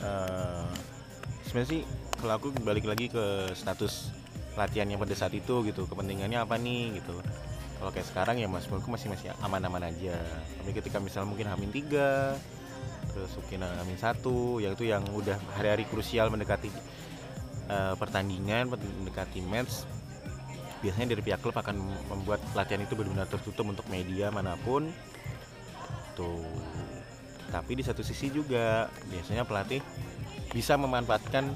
eh 0.01 0.65
sebenarnya 1.45 1.69
sih 1.69 1.81
kalau 2.19 2.33
aku 2.37 2.47
balik 2.61 2.85
lagi 2.85 3.07
ke 3.07 3.53
status 3.53 4.11
latihannya 4.55 4.97
pada 4.97 5.13
saat 5.13 5.33
itu 5.35 5.61
gitu 5.67 5.85
kepentingannya 5.85 6.41
apa 6.41 6.55
nih 6.57 6.99
gitu 6.99 7.19
kalau 7.75 7.91
kayak 7.91 8.07
sekarang 8.07 8.35
ya 8.39 8.47
mas 8.47 8.65
menurutku 8.71 8.89
masih 8.89 9.11
masih 9.11 9.29
aman-aman 9.43 9.91
aja 9.91 10.15
tapi 10.61 10.71
ketika 10.73 10.97
misalnya 10.97 11.27
mungkin 11.29 11.47
Hamin 11.51 11.69
3 11.69 12.54
terus 13.15 13.31
mungkin 13.39 13.63
Hamin 13.63 13.95
satu 13.95 14.59
yang 14.59 14.75
itu 14.75 14.91
yang 14.91 15.07
udah 15.07 15.39
hari-hari 15.55 15.87
krusial 15.87 16.27
mendekati 16.27 16.67
eh, 17.71 17.95
pertandingan 17.95 18.67
mendekati 18.75 19.39
match. 19.39 19.87
Biasanya 20.83 21.15
dari 21.15 21.23
pihak 21.23 21.39
klub 21.39 21.55
akan 21.55 21.79
membuat 22.11 22.43
latihan 22.53 22.83
itu 22.83 22.93
benar-benar 22.93 23.31
tertutup 23.31 23.65
untuk 23.71 23.87
media 23.87 24.29
mana 24.29 24.59
pun. 24.59 24.91
Tuh. 26.19 26.43
Tapi 27.49 27.79
di 27.79 27.83
satu 27.87 28.03
sisi 28.03 28.27
juga 28.27 28.91
biasanya 29.07 29.47
pelatih 29.47 29.79
bisa 30.51 30.75
memanfaatkan 30.75 31.55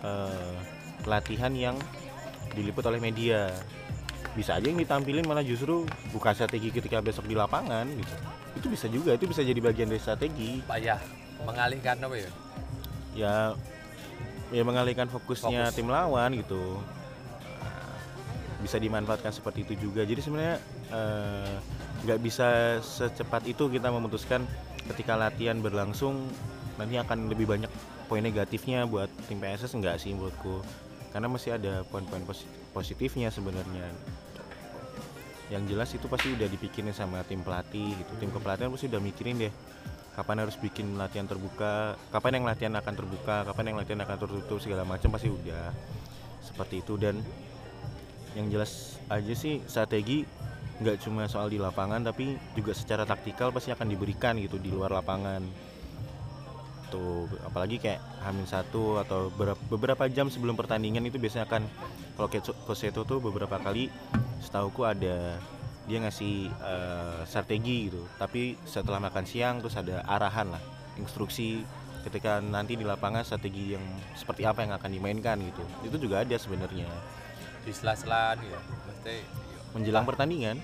eh, 0.00 0.56
latihan 1.04 1.52
yang 1.52 1.76
diliput 2.56 2.82
oleh 2.88 2.98
media. 2.98 3.52
Bisa 4.32 4.56
aja 4.56 4.64
yang 4.64 4.80
ditampilin 4.80 5.28
malah 5.28 5.44
justru 5.44 5.84
bukan 6.16 6.32
strategi 6.32 6.72
ketika 6.72 7.04
besok 7.04 7.28
di 7.28 7.36
lapangan 7.36 7.84
gitu 7.92 8.37
itu 8.56 8.66
bisa 8.70 8.86
juga 8.88 9.10
itu 9.14 9.24
bisa 9.28 9.44
jadi 9.44 9.60
bagian 9.60 9.88
dari 9.90 10.00
strategi. 10.00 10.64
Payah 10.64 11.00
mengalihkan 11.44 11.96
apa 12.00 12.16
ya? 12.16 12.30
Ya 13.14 13.34
ya 14.48 14.62
mengalihkan 14.64 15.10
fokusnya 15.12 15.68
Fokus. 15.68 15.76
tim 15.76 15.88
lawan 15.90 16.32
gitu. 16.38 16.80
Nah, 17.60 17.98
bisa 18.64 18.80
dimanfaatkan 18.80 19.32
seperti 19.34 19.68
itu 19.68 19.88
juga. 19.90 20.08
Jadi 20.08 20.20
sebenarnya 20.24 20.56
eh, 20.88 21.54
nggak 22.06 22.18
bisa 22.22 22.78
secepat 22.80 23.44
itu 23.44 23.68
kita 23.68 23.92
memutuskan 23.92 24.46
ketika 24.88 25.18
latihan 25.18 25.60
berlangsung 25.60 26.30
nanti 26.80 26.96
akan 26.96 27.28
lebih 27.28 27.44
banyak 27.44 27.68
poin 28.08 28.24
negatifnya 28.24 28.88
buat 28.88 29.10
tim 29.28 29.36
PSS 29.42 29.76
enggak 29.76 30.00
sih 30.00 30.16
menurutku. 30.16 30.64
Karena 31.12 31.28
masih 31.28 31.56
ada 31.56 31.82
poin-poin 31.88 32.22
posi- 32.24 32.48
positifnya 32.72 33.28
sebenarnya 33.32 33.88
yang 35.48 35.64
jelas 35.64 35.88
itu 35.96 36.04
pasti 36.12 36.36
udah 36.36 36.48
dipikirin 36.48 36.92
sama 36.92 37.24
tim 37.24 37.40
pelatih 37.40 37.96
gitu. 37.96 38.12
Tim 38.20 38.28
kepelatihan 38.28 38.68
pasti 38.68 38.86
udah 38.92 39.00
mikirin 39.00 39.48
deh 39.48 39.52
kapan 40.12 40.44
harus 40.44 40.58
bikin 40.58 40.98
latihan 40.98 41.30
terbuka 41.30 41.94
kapan 42.10 42.42
yang 42.42 42.44
latihan 42.50 42.74
akan 42.74 42.94
terbuka 42.94 43.46
kapan 43.46 43.64
yang 43.72 43.76
latihan 43.78 44.00
akan 44.02 44.16
tertutup 44.18 44.58
segala 44.60 44.84
macam 44.84 45.08
pasti 45.08 45.28
udah. 45.32 45.72
Seperti 46.44 46.84
itu. 46.84 47.00
Dan 47.00 47.24
yang 48.36 48.52
jelas 48.52 49.00
aja 49.08 49.32
sih 49.32 49.64
strategi 49.64 50.28
nggak 50.78 51.02
cuma 51.02 51.26
soal 51.26 51.50
di 51.50 51.58
lapangan 51.58 52.06
tapi 52.06 52.38
juga 52.54 52.70
secara 52.70 53.02
taktikal 53.02 53.50
pasti 53.50 53.72
akan 53.72 53.88
diberikan 53.88 54.36
gitu 54.36 54.60
di 54.60 54.68
luar 54.68 54.92
lapangan. 54.92 55.40
Gitu 56.88 57.28
apalagi 57.48 57.80
kayak 57.80 58.00
Hamin 58.20 58.44
satu 58.44 59.00
atau 59.00 59.32
berapa- 59.32 59.64
beberapa 59.72 60.04
jam 60.12 60.28
sebelum 60.28 60.60
pertandingan 60.60 61.08
itu 61.08 61.16
biasanya 61.16 61.48
akan 61.48 61.62
kalau 62.20 62.28
Coach 62.28 62.80
Seto 62.80 63.06
tuh 63.08 63.22
beberapa 63.22 63.56
kali 63.56 63.88
setauku 64.38 64.86
ada 64.86 65.38
dia 65.88 65.98
ngasih 66.04 66.52
eh, 66.52 67.20
strategi 67.24 67.88
gitu. 67.88 68.04
Tapi 68.20 68.60
setelah 68.68 69.00
makan 69.00 69.24
siang 69.24 69.64
terus 69.64 69.74
ada 69.74 70.04
arahan 70.04 70.52
lah 70.52 70.62
instruksi 71.00 71.64
ketika 72.04 72.38
nanti 72.44 72.76
di 72.76 72.84
lapangan 72.84 73.24
strategi 73.24 73.74
yang 73.74 73.82
seperti 74.14 74.44
apa 74.44 74.62
yang 74.62 74.76
akan 74.76 74.90
dimainkan 74.92 75.40
gitu. 75.40 75.64
Itu 75.82 75.96
juga 75.96 76.22
ada 76.22 76.36
sebenarnya. 76.36 76.86
Di 77.64 77.72
sela-sela 77.72 78.36
nih 78.38 78.48
ya 78.52 78.60
mesti 78.60 79.16
menjelang 79.74 80.04
pertandingan. 80.04 80.56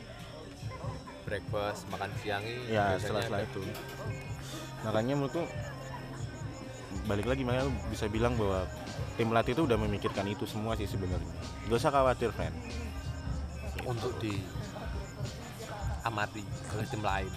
Breakfast 1.24 1.88
makan 1.88 2.12
siang 2.20 2.44
ya 2.68 3.00
setelah-setelah 3.00 3.40
ada- 3.40 3.48
itu. 3.48 3.62
Makanya 4.84 5.14
menurutku 5.16 5.42
balik 7.08 7.26
lagi 7.26 7.42
makanya 7.48 7.72
bisa 7.88 8.06
bilang 8.12 8.36
bahwa 8.36 8.68
tim 9.16 9.32
latih 9.32 9.56
itu 9.56 9.64
udah 9.64 9.76
memikirkan 9.80 10.28
itu 10.28 10.44
semua 10.44 10.76
sih 10.76 10.84
sebenarnya. 10.84 11.32
Gak 11.68 11.80
usah 11.80 11.92
khawatir 11.92 12.28
friend 12.28 12.52
untuk 13.84 14.16
di 14.20 14.34
amati 16.04 16.44
oleh 16.76 16.86
tim 16.88 17.02
lain. 17.02 17.32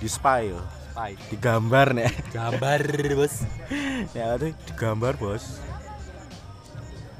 Di 0.00 0.08
spy 0.08 0.52
loh. 0.52 0.66
Baik. 0.96 1.20
digambar 1.28 1.92
nih 1.92 2.08
gambar 2.32 2.80
bos. 3.12 3.44
Ya 4.16 4.40
tuh 4.40 4.56
digambar 4.64 5.20
bos. 5.20 5.60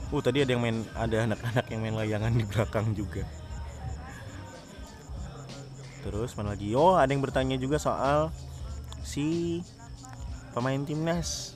Uh 0.08 0.24
tadi 0.24 0.40
ada 0.40 0.56
yang 0.56 0.64
main 0.64 0.80
ada 0.96 1.28
anak-anak 1.28 1.66
yang 1.68 1.80
main 1.84 1.92
layangan 1.92 2.32
di 2.32 2.44
belakang 2.48 2.96
juga. 2.96 3.20
Terus 6.00 6.32
mana 6.40 6.56
lagi? 6.56 6.72
Oh 6.72 6.96
ada 6.96 7.12
yang 7.12 7.20
bertanya 7.20 7.60
juga 7.60 7.76
soal 7.76 8.32
si 9.04 9.60
pemain 10.56 10.80
timnas. 10.80 11.52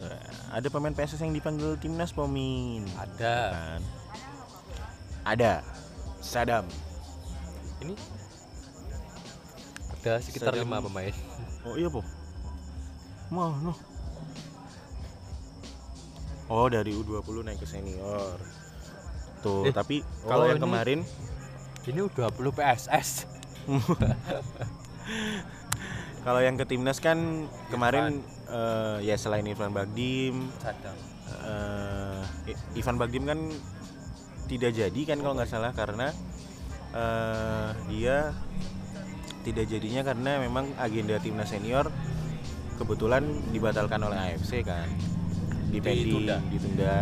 Ada 0.53 0.69
pemain 0.69 0.93
PSS 0.93 1.25
yang 1.25 1.33
dipanggil 1.33 1.81
timnas 1.81 2.13
pomin. 2.13 2.85
Ada. 3.01 3.39
Kan 3.49 3.83
ada. 5.25 5.65
Sadam 6.21 6.69
ini 7.81 7.95
ada 9.95 10.17
sekitar 10.19 10.53
lima 10.55 10.81
pemain. 10.81 11.13
Oh 11.63 11.77
iya 11.77 11.89
po 11.89 12.01
mah 13.31 13.55
no 13.61 13.73
oh 16.49 16.67
dari 16.67 16.91
U20 16.91 17.47
naik 17.47 17.63
ke 17.63 17.67
senior. 17.67 18.37
Tuh 19.41 19.65
Eh, 19.65 19.73
tapi 19.73 20.03
kalau 20.25 20.45
oh, 20.45 20.49
yang 20.49 20.59
ini- 20.59 20.67
kemarin? 20.67 21.01
Ini 21.81 22.01
udah 22.05 22.29
20 22.29 22.53
PSS 22.53 23.25
kalau 26.21 26.41
yang 26.41 26.57
ke 26.57 26.69
timnas 26.69 27.01
kan 27.01 27.49
kemarin 27.69 28.21
eh, 28.47 28.97
ya 29.01 29.17
selain 29.17 29.45
Ivan 29.45 29.73
Bagdim 29.73 30.53
sadang 30.61 30.99
eh, 31.41 32.21
Ivan 32.77 33.01
Bagdim 33.01 33.25
kan 33.25 33.41
tidak 34.45 34.75
jadi 34.75 35.01
kan 35.07 35.19
kalau 35.21 35.33
nggak 35.33 35.49
salah 35.49 35.73
karena 35.73 36.13
eh, 36.95 37.69
dia 37.91 38.35
tidak 39.41 39.67
jadinya 39.73 40.03
karena 40.05 40.37
memang 40.43 40.69
agenda 40.77 41.17
timnas 41.17 41.49
senior 41.49 41.89
kebetulan 42.77 43.25
dibatalkan 43.53 44.01
oleh 44.05 44.17
AFC 44.17 44.65
kan 44.65 44.89
di 45.71 45.79
pending 45.79 46.27
Ditunda. 46.27 46.37
ditunda. 46.51 46.99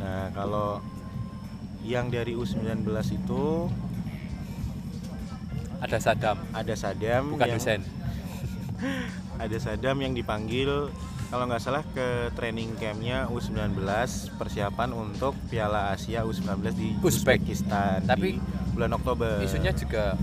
Nah, 0.00 0.32
kalau 0.32 0.80
yang 1.84 2.08
dari 2.08 2.32
U19 2.32 2.82
itu 3.12 3.44
ada 5.76 5.98
Sadam. 6.00 6.38
Ada 6.56 6.74
Sadam 6.74 7.36
bukan 7.36 7.46
yang, 7.52 7.60
ada 9.42 9.56
Sadam 9.56 9.98
yang 9.98 10.12
dipanggil 10.12 10.90
kalau 11.26 11.44
nggak 11.44 11.58
salah 11.58 11.82
ke 11.90 12.06
training 12.32 12.76
campnya 12.76 13.26
U19 13.26 13.82
persiapan 14.34 14.90
untuk 14.90 15.34
Piala 15.46 15.90
Asia 15.90 16.22
U19 16.22 16.54
di 16.72 16.88
Uzbek. 16.96 17.42
Uzbekistan 17.42 18.04
Tapi 18.04 18.36
di 18.36 18.40
bulan 18.70 18.94
Oktober. 18.94 19.42
isunya 19.42 19.72
juga 19.72 20.14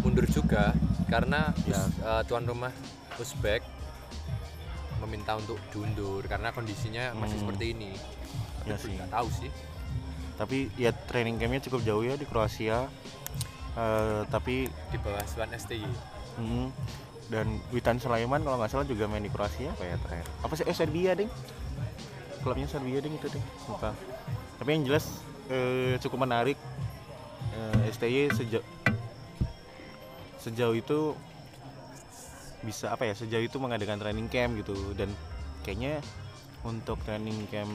mundur 0.00 0.26
juga 0.26 0.74
karena 1.06 1.54
Ya. 1.62 1.78
Eh, 2.02 2.22
tuan 2.26 2.42
rumah 2.42 2.72
Uzbek 3.14 3.62
meminta 4.98 5.34
untuk 5.34 5.58
diundur 5.68 6.22
karena 6.24 6.50
kondisinya 6.50 7.12
masih 7.12 7.36
Hmm. 7.36 7.42
seperti 7.46 7.64
ini. 7.70 7.90
Ya 8.62 8.74
Tapi 8.74 8.82
sih. 8.82 8.94
nggak 8.96 9.10
tahu 9.10 9.28
sih. 9.30 9.50
Tapi 10.32 10.58
ya 10.74 10.90
training 10.90 11.36
campnya 11.36 11.60
cukup 11.60 11.80
jauh 11.84 12.02
ya 12.02 12.14
di 12.14 12.24
Kroasia. 12.24 12.90
Eh, 13.72 14.20
tapi 14.26 14.66
Di 14.90 14.98
bawah 14.98 15.22
Swan 15.24 15.50
STY. 15.50 15.86
mm, 16.34 16.68
dan 17.32 17.56
Witan 17.72 17.96
Sulaiman 17.96 18.44
kalau 18.44 18.60
nggak 18.60 18.68
salah 18.68 18.84
juga 18.84 19.08
main 19.08 19.24
di 19.24 19.32
Kroasia 19.32 19.72
apa 19.72 19.88
ya 19.88 19.96
terakhir? 20.04 20.26
Apa 20.44 20.52
sih 20.52 20.64
eh, 20.68 20.76
Serbia 20.76 21.16
ding? 21.16 21.32
Klubnya 22.44 22.68
Serbia 22.68 23.00
ding 23.00 23.16
itu 23.16 23.32
ding. 23.32 23.44
Lupa. 23.64 23.96
Tapi 24.60 24.68
yang 24.68 24.84
jelas 24.84 25.08
eh, 25.48 25.96
cukup 26.04 26.28
menarik. 26.28 26.60
Eh, 27.56 27.88
STY 27.88 28.28
sejauh 28.36 28.64
sejauh 30.42 30.74
itu 30.74 31.14
bisa 32.66 32.90
apa 32.90 33.06
ya 33.06 33.14
sejauh 33.14 33.42
itu 33.46 33.58
mengadakan 33.58 33.98
training 33.98 34.26
camp 34.30 34.54
gitu 34.58 34.74
dan 34.94 35.10
kayaknya 35.66 35.98
untuk 36.62 36.98
training 37.02 37.46
camp 37.50 37.70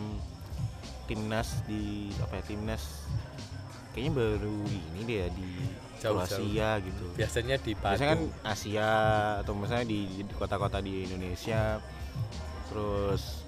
timnas 1.07 1.63
di 1.67 2.11
apa 2.23 2.39
ya 2.39 2.43
timnas 2.43 3.07
kayaknya 3.95 4.11
baru 4.15 4.59
ini 4.99 5.13
ya 5.23 5.27
di 5.31 5.51
Jauh-jauh. 5.97 6.21
Kroasia 6.21 6.69
gitu 6.79 7.05
Biasanya 7.13 7.55
di 7.57 7.71
biasanya 7.73 8.13
kan. 8.13 8.21
Asia 8.45 8.89
atau 9.41 9.53
misalnya 9.53 9.85
di 9.85 9.99
kota-kota 10.31 10.77
di 10.77 11.03
Indonesia 11.03 11.81
terus 12.67 13.43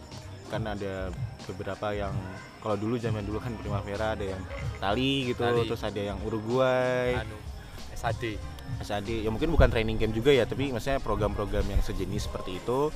kan 0.48 0.66
ada 0.66 1.14
beberapa 1.46 1.92
yang 1.92 2.14
kalau 2.58 2.74
dulu 2.74 2.98
zaman 2.98 3.22
dulu 3.22 3.38
kan 3.38 3.54
Primavera 3.54 4.14
ada 4.14 4.26
yang 4.28 4.42
Tali 4.78 5.30
gitu 5.30 5.42
Tali. 5.42 5.62
terus 5.64 5.82
ada 5.82 6.02
yang 6.02 6.18
Uruguay 6.22 7.14
anu 7.16 7.38
SAD. 7.94 8.40
SAD 8.80 9.10
ya 9.22 9.30
mungkin 9.30 9.50
bukan 9.50 9.68
training 9.68 9.98
camp 9.98 10.14
juga 10.14 10.32
ya 10.32 10.46
tapi 10.46 10.70
maksudnya 10.70 10.98
program-program 11.00 11.66
yang 11.66 11.82
sejenis 11.82 12.26
seperti 12.26 12.58
itu 12.58 12.90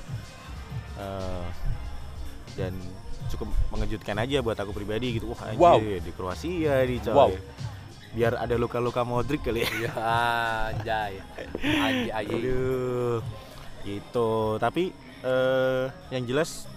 eh, 0.98 1.46
dan 2.56 2.74
cukup 3.28 3.50
mengejutkan 3.70 4.16
aja 4.16 4.40
buat 4.40 4.56
aku 4.56 4.72
pribadi 4.72 5.18
gitu 5.18 5.34
wah 5.34 5.42
Wow. 5.54 5.78
di 5.82 6.12
Kroasia 6.12 6.86
di 6.86 6.98
coy 7.00 7.14
Wow. 7.14 7.30
Biar 8.14 8.38
ada 8.38 8.56
luka-luka 8.56 9.02
Modric 9.02 9.42
kali 9.42 9.66
ya 9.66 9.70
Iya 9.74 9.94
anjay. 10.70 11.14
Anjay 11.66 12.10
anjay. 12.14 12.38
Aduh, 12.38 13.20
gitu. 13.82 14.32
Tapi 14.62 14.94
eh, 15.26 15.86
yang 16.14 16.24
jelas 16.30 16.70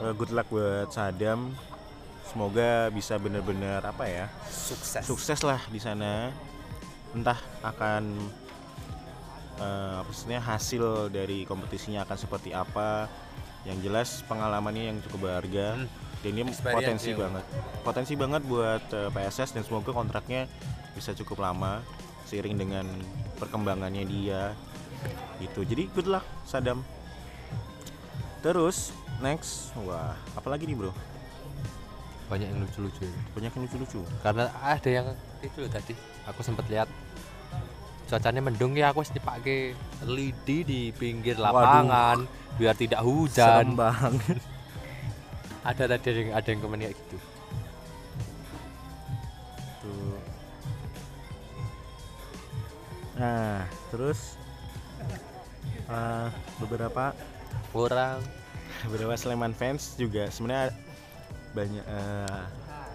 eh, 0.00 0.12
good 0.16 0.32
luck 0.32 0.48
buat 0.48 0.88
Sadam. 0.90 1.52
Semoga 2.26 2.90
bisa 2.92 3.16
benar-benar 3.16 3.80
apa 3.86 4.04
ya 4.10 4.26
Sukses. 4.50 5.04
sukses 5.06 5.40
lah 5.44 5.60
di 5.68 5.78
sana. 5.78 6.32
Entah 7.12 7.38
akan 7.60 8.02
eh, 9.60 9.96
apa 10.00 10.08
maksudnya 10.08 10.40
hasil 10.40 11.12
dari 11.12 11.44
kompetisinya 11.44 12.08
akan 12.08 12.16
seperti 12.16 12.56
apa. 12.56 13.12
Yang 13.68 13.78
jelas 13.90 14.08
pengalamannya 14.24 14.94
yang 14.94 14.98
cukup 15.04 15.28
berharga. 15.28 15.76
Hmm. 15.84 16.05
Dan 16.26 16.34
dia 16.34 16.44
Experience 16.50 16.74
potensi 16.74 17.10
ya. 17.10 17.16
banget. 17.22 17.44
Potensi 17.80 18.12
banget 18.18 18.42
buat 18.42 18.82
eh, 18.90 19.08
PSS 19.14 19.50
dan 19.54 19.62
semoga 19.62 19.94
kontraknya 19.94 20.50
bisa 20.92 21.14
cukup 21.14 21.44
lama 21.44 21.84
seiring 22.24 22.58
dengan 22.58 22.88
perkembangannya 23.38 24.02
dia 24.02 24.56
gitu 25.38 25.62
jadi 25.62 25.86
good 25.92 26.08
luck 26.08 26.24
Sadam 26.42 26.80
terus 28.40 28.90
next 29.20 29.76
wah 29.84 30.16
apalagi 30.34 30.64
nih 30.66 30.74
bro 30.74 30.92
Banyak 32.26 32.50
yang 32.50 32.58
lucu-lucu. 32.58 33.06
ini. 33.06 33.20
banyak 33.38 33.54
yang 33.54 33.62
lucu-lucu 33.70 34.00
Karena 34.18 34.50
ada 34.58 34.90
yang 34.90 35.06
itu 35.46 35.62
loh 35.62 35.70
tadi. 35.70 35.94
Aku 36.26 36.42
sempat 36.42 36.66
lihat 36.66 36.90
cuacanya 38.10 38.42
mendung 38.42 38.74
ya 38.74 38.90
aku 38.90 39.06
harus 39.06 39.14
dipakai 39.14 39.78
lidi 40.02 40.66
di 40.66 40.80
pinggir 40.90 41.38
lapangan 41.38 42.26
biar 42.58 42.74
tidak 42.74 42.98
hujan. 43.06 43.78
banget 43.78 44.42
Ada 45.66 45.84
tadi 45.90 46.08
ada 46.14 46.20
yang, 46.22 46.30
ada 46.38 46.48
yang 46.52 46.60
komen 46.62 46.78
kayak 46.78 46.94
gitu. 46.94 47.18
tuh 49.82 50.18
nah 53.16 53.64
terus 53.88 54.36
eh, 55.88 56.28
beberapa? 56.60 57.16
Orang 57.76 58.20
beberapa 58.88 59.14
Sleman 59.16 59.52
fans 59.56 59.96
juga 59.96 60.28
sebenarnya 60.28 60.72
banyak 61.56 61.84
eh, 61.84 62.42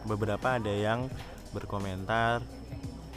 beberapa 0.05 0.47
ada 0.57 0.73
yang 0.73 1.09
berkomentar 1.51 2.41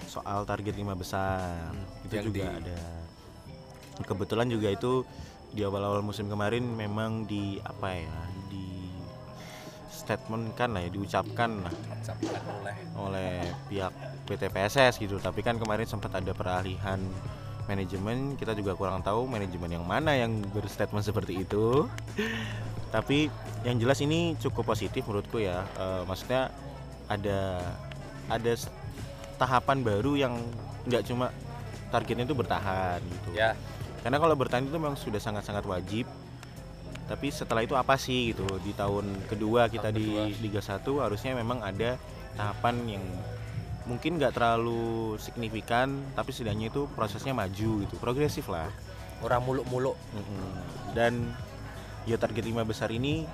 soal 0.08 0.44
target 0.46 0.74
lima 0.78 0.94
besar. 0.96 1.72
Hmm, 1.72 2.06
itu 2.08 2.14
juga 2.30 2.44
di- 2.48 2.58
ada. 2.64 2.80
Kebetulan 4.04 4.50
juga 4.50 4.68
itu 4.74 5.06
di 5.54 5.62
awal-awal 5.62 6.02
musim 6.02 6.26
kemarin 6.26 6.66
memang 6.66 7.30
di 7.30 7.62
apa 7.62 7.94
ya 7.94 8.18
statement 10.04 10.52
kan 10.52 10.76
lah 10.76 10.84
ya 10.84 10.90
diucapkan 10.92 11.50
lah. 11.64 11.74
Oleh 12.52 12.76
oleh 12.94 13.32
pihak 13.72 13.92
PT 14.28 14.52
PSS 14.52 15.00
gitu. 15.00 15.16
Tapi 15.16 15.40
kan 15.40 15.56
kemarin 15.56 15.88
sempat 15.88 16.12
ada 16.12 16.36
peralihan 16.36 17.00
manajemen. 17.64 18.36
Kita 18.36 18.52
juga 18.52 18.76
kurang 18.76 19.00
tahu 19.00 19.24
manajemen 19.24 19.80
yang 19.80 19.84
mana 19.88 20.12
yang 20.12 20.44
berstatement 20.52 21.02
seperti 21.02 21.42
itu. 21.48 21.88
Tapi 22.94 23.32
yang 23.64 23.80
jelas 23.80 23.98
ini 24.04 24.36
cukup 24.38 24.76
positif 24.76 25.08
menurutku 25.08 25.40
ya. 25.40 25.64
Eh, 25.80 26.02
maksudnya 26.04 26.52
ada 27.08 27.64
ada 28.28 28.52
tahapan 29.40 29.82
baru 29.82 30.12
yang 30.14 30.34
nggak 30.84 31.02
cuma 31.08 31.32
targetnya 31.88 32.28
itu 32.28 32.36
bertahan 32.36 33.00
gitu. 33.00 33.28
Ya. 33.34 33.56
Karena 34.04 34.20
kalau 34.20 34.36
bertahan 34.36 34.68
itu 34.68 34.76
memang 34.76 35.00
sudah 35.00 35.16
sangat-sangat 35.16 35.64
wajib 35.64 36.04
tapi 37.04 37.28
setelah 37.28 37.60
itu 37.64 37.76
apa 37.76 38.00
sih 38.00 38.32
gitu? 38.32 38.48
Di 38.64 38.72
tahun 38.72 39.28
kedua 39.28 39.68
kita 39.68 39.92
Tahun 39.92 39.98
di 39.98 40.06
kedua. 40.08 40.40
Liga 40.40 40.60
1 40.64 41.04
harusnya 41.04 41.32
memang 41.36 41.60
ada 41.60 42.00
tahapan 42.34 42.98
yang 42.98 43.04
mungkin 43.84 44.16
nggak 44.16 44.32
terlalu 44.32 45.20
signifikan 45.20 46.00
tapi 46.16 46.32
setidaknya 46.32 46.72
itu 46.72 46.88
prosesnya 46.96 47.36
maju 47.36 47.84
gitu 47.84 47.94
progresif 48.00 48.48
lah. 48.48 48.72
Orang 49.20 49.44
muluk-muluk. 49.44 49.96
Dan 50.96 51.32
ya 52.08 52.16
target 52.16 52.44
lima 52.44 52.64
besar 52.64 52.88
ini 52.92 53.24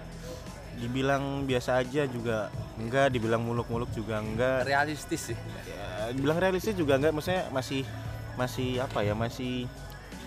dibilang 0.78 1.44
biasa 1.44 1.82
aja 1.82 2.06
juga 2.06 2.48
enggak 2.78 3.12
dibilang 3.14 3.42
muluk-muluk 3.42 3.90
juga 3.94 4.18
enggak. 4.18 4.66
Realistis 4.66 5.30
sih. 5.30 5.38
Ya, 5.66 6.10
dibilang 6.14 6.38
realistis 6.42 6.74
juga 6.74 6.98
enggak 6.98 7.14
maksudnya 7.14 7.46
masih 7.54 7.86
masih 8.38 8.80
apa 8.80 9.04
ya 9.04 9.12
masih 9.12 9.68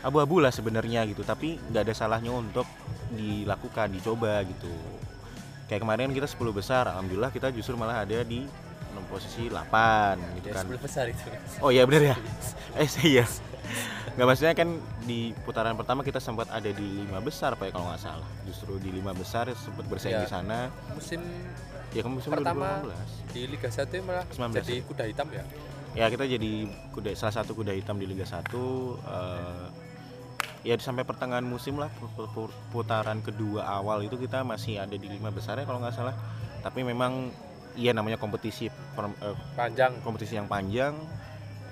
abu-abu 0.04 0.38
lah 0.38 0.52
sebenarnya 0.52 1.08
gitu. 1.08 1.24
Tapi 1.24 1.58
nggak 1.72 1.84
ada 1.90 1.94
salahnya 1.96 2.30
untuk 2.30 2.68
dilakukan 3.10 3.90
dicoba 3.90 4.44
gitu. 4.44 4.72
Kayak 5.66 5.82
kemarin 5.82 6.12
kita 6.12 6.28
10 6.28 6.52
besar 6.52 6.84
alhamdulillah 6.86 7.32
kita 7.32 7.50
justru 7.50 7.74
malah 7.74 8.04
ada 8.04 8.22
di 8.22 8.46
posisi 9.10 9.50
8 9.50 10.38
gitu 10.42 10.48
ya 10.50 10.56
kan. 10.60 10.66
10 10.70 10.78
besar 10.86 11.06
itu. 11.10 11.24
Oh 11.62 11.70
iya 11.70 11.86
bener 11.86 12.14
ya? 12.14 12.16
Eh 12.78 12.90
iya. 13.16 13.26
Nggak 14.14 14.28
maksudnya 14.30 14.54
kan 14.54 14.70
di 15.02 15.34
putaran 15.42 15.74
pertama 15.74 16.06
kita 16.06 16.22
sempat 16.22 16.46
ada 16.54 16.70
di 16.70 17.02
lima 17.02 17.18
besar 17.18 17.58
pak 17.58 17.70
ya 17.70 17.72
kalau 17.74 17.90
nggak 17.90 18.02
salah. 18.02 18.30
Justru 18.46 18.78
di 18.78 18.94
lima 18.94 19.14
besar 19.14 19.50
sempat 19.58 19.86
bersaing 19.90 20.20
Iya. 20.20 20.26
di 20.26 20.30
sana. 20.30 20.70
musim 20.94 21.22
ya 21.94 22.02
kan 22.02 22.12
musim 22.14 22.30
Pertama. 22.34 22.82
2015 22.86 23.34
di 23.34 23.42
Liga 23.50 23.70
1 23.70 24.02
malah 24.06 24.26
19. 24.30 24.62
jadi 24.62 24.76
kuda 24.84 25.04
hitam 25.10 25.28
ya? 25.30 25.44
Ya 25.94 26.06
kita 26.10 26.26
jadi 26.26 26.52
kuda 26.90 27.10
salah 27.14 27.34
satu 27.34 27.54
kuda 27.54 27.74
hitam 27.74 27.98
di 27.98 28.06
Liga 28.10 28.26
1 28.26 28.50
eh, 28.98 29.66
ya 30.64 30.80
sampai 30.80 31.04
pertengahan 31.04 31.44
musim 31.44 31.76
lah 31.76 31.92
pu- 31.92 32.08
pu- 32.16 32.32
pu- 32.32 32.56
putaran 32.72 33.20
kedua 33.20 33.68
awal 33.68 34.00
itu 34.04 34.16
kita 34.16 34.48
masih 34.48 34.80
ada 34.80 34.96
di 34.96 35.08
lima 35.12 35.28
besar 35.30 35.60
ya 35.60 35.68
kalau 35.68 35.84
nggak 35.84 35.96
salah. 35.96 36.16
Tapi 36.64 36.88
memang 36.88 37.30
iya 37.76 37.92
namanya 37.92 38.16
kompetisi 38.16 38.72
per- 38.72 39.12
eh, 39.20 39.36
panjang. 39.54 40.00
kompetisi 40.02 40.40
yang 40.40 40.48
panjang. 40.48 40.96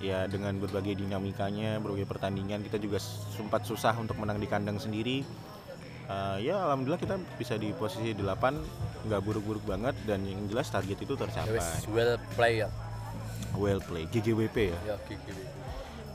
Ya 0.02 0.26
dengan 0.26 0.58
berbagai 0.58 0.98
dinamikanya 0.98 1.78
berbagai 1.78 2.10
pertandingan 2.10 2.66
kita 2.66 2.82
juga 2.82 2.98
sempat 3.38 3.64
susah 3.64 3.94
untuk 3.96 4.18
menang 4.20 4.42
di 4.42 4.50
kandang 4.50 4.82
sendiri. 4.82 5.24
Eh, 6.12 6.38
ya 6.44 6.60
alhamdulillah 6.68 7.00
kita 7.00 7.16
bisa 7.40 7.56
di 7.56 7.72
posisi 7.72 8.12
8 8.12 8.60
nggak 9.08 9.22
buruk-buruk 9.24 9.64
banget 9.64 9.96
dan 10.04 10.26
yang 10.28 10.44
jelas 10.52 10.68
target 10.68 11.00
itu 11.00 11.14
tercapai. 11.16 11.62
Well 11.88 12.20
play 12.36 12.66
ya 12.66 12.70
well 13.56 13.80
play 13.84 14.08
GGWP 14.08 14.58
ya? 14.72 14.80
Ya 14.88 14.96
gigi 15.08 15.32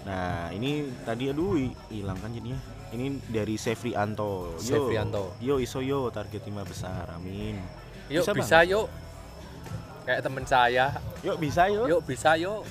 Nah 0.07 0.49
ini 0.51 0.71
tadi 1.03 1.29
aduh 1.29 1.53
hi- 1.57 1.75
hilang 1.91 2.17
kan 2.17 2.31
jadinya. 2.31 2.59
Ini 2.89 3.05
dari 3.27 3.59
Sefri 3.59 3.93
Anto. 3.93 4.55
Yo, 4.57 4.87
Sefrianto. 4.87 5.35
Yo 5.39 5.59
iso 5.59 5.83
yo 5.83 6.09
target 6.09 6.41
5 6.41 6.63
besar. 6.63 7.11
Amin. 7.11 7.59
yuk 8.07 8.23
Bisa, 8.23 8.33
bisa, 8.33 8.57
Bang? 8.57 8.71
yuk 8.71 8.87
kayak 10.07 10.23
temen 10.23 10.45
saya 10.47 10.87
Yuk 11.21 11.37
bisa 11.37 11.67
yuk. 11.67 11.91
yuk 11.91 12.03
bisa 12.07 12.39
yuk 12.39 12.63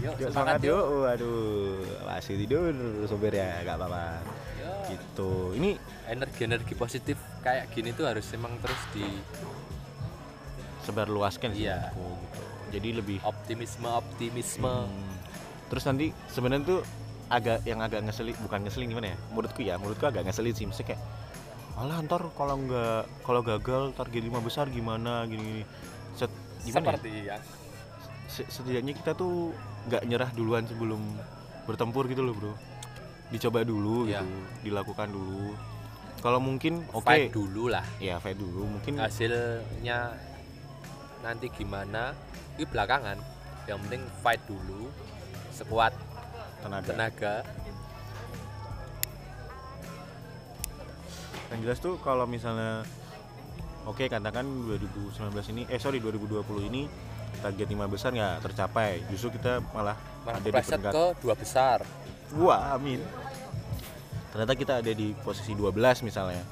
yuk 0.00 0.16
Yuk, 0.16 0.32
semangat 0.32 0.60
yuk 0.60 0.80
Waduh, 0.80 1.76
masih 2.02 2.34
tidur 2.38 2.72
sopir 3.04 3.32
ya, 3.34 3.60
nggak 3.60 3.76
apa-apa. 3.76 4.24
Yuk. 4.56 4.80
Gitu. 4.88 5.32
Ini 5.54 5.70
energi-energi 6.06 6.72
positif 6.74 7.16
kayak 7.38 7.68
gini 7.70 7.92
tuh 7.92 8.08
harus 8.08 8.24
emang 8.32 8.56
terus 8.58 8.80
di 8.90 9.04
sebar 10.80 11.06
luaskan 11.06 11.52
sih 11.52 11.64
Iya. 11.64 11.92
gitu. 11.92 12.08
Jadi 12.72 12.88
lebih 12.94 13.18
optimisme 13.22 13.86
optimisme 13.86 14.72
Hmm. 14.88 15.13
Terus 15.74 15.84
nanti 15.90 16.06
sebenarnya 16.30 16.62
tuh 16.62 16.80
agak 17.26 17.66
yang 17.66 17.82
agak 17.82 18.06
ngeselin 18.06 18.38
bukan 18.38 18.62
ngeselin 18.62 18.94
gimana 18.94 19.10
ya? 19.10 19.16
Menurutku 19.34 19.60
ya, 19.66 19.74
menurutku 19.74 20.06
agak 20.06 20.22
ngeselin 20.22 20.54
sih. 20.54 20.70
Maksudnya 20.70 20.94
kayak 20.94 21.02
Alah 21.74 21.98
ntar 22.06 22.22
kalau 22.38 22.54
nggak 22.54 23.26
kalau 23.26 23.42
gagal 23.42 23.90
target 23.98 24.22
lima 24.22 24.38
besar 24.38 24.70
gimana 24.70 25.26
gini, 25.26 25.66
gini. 25.66 25.66
Set, 26.14 26.30
gimana 26.62 26.86
ya? 26.86 26.90
seperti 26.94 27.10
yang 27.26 27.42
Se- 28.30 28.46
setidaknya 28.46 28.94
kita 28.94 29.18
tuh 29.18 29.50
nggak 29.90 30.06
nyerah 30.06 30.30
duluan 30.38 30.62
sebelum 30.70 31.02
bertempur 31.66 32.06
gitu 32.06 32.22
loh 32.22 32.34
bro 32.38 32.54
dicoba 33.34 33.66
dulu 33.66 34.06
Iya. 34.06 34.22
gitu 34.22 34.38
dilakukan 34.70 35.10
dulu 35.10 35.58
kalau 36.22 36.38
mungkin 36.38 36.86
oke 36.94 37.02
fight 37.02 37.34
dulu 37.34 37.66
lah 37.74 37.82
ya 37.98 38.22
fight 38.22 38.38
dulu 38.38 38.70
mungkin 38.70 38.94
hasilnya 39.02 40.14
nanti 41.26 41.50
gimana 41.50 42.14
ini 42.54 42.64
belakangan 42.70 43.18
yang 43.66 43.82
penting 43.82 44.06
fight 44.22 44.40
dulu 44.46 44.94
sekuat 45.54 45.92
tenaga 46.60 46.86
tenaga 46.90 47.34
yang 51.54 51.60
jelas 51.62 51.78
tuh 51.78 51.94
kalau 52.02 52.26
misalnya 52.26 52.82
oke 53.86 54.02
katakan 54.10 54.42
2019 54.42 55.30
ini 55.54 55.62
eh 55.70 55.78
sorry 55.78 56.02
2020 56.02 56.42
ini 56.66 56.90
target 57.38 57.66
lima 57.70 57.86
besar 57.86 58.10
nggak 58.10 58.42
tercapai 58.42 59.06
justru 59.06 59.38
kita 59.38 59.62
malah 59.70 59.94
malah 60.26 60.38
ada 60.42 60.48
di 60.48 60.50
peringkat 60.50 60.90
ke 60.90 61.06
dua 61.22 61.34
besar 61.38 61.78
Wah, 62.34 62.74
amin. 62.74 62.98
Ternyata 64.34 64.54
kita 64.58 64.72
ada 64.82 64.90
di 64.90 65.14
posisi 65.22 65.54
12 65.54 66.02
misalnya. 66.02 66.42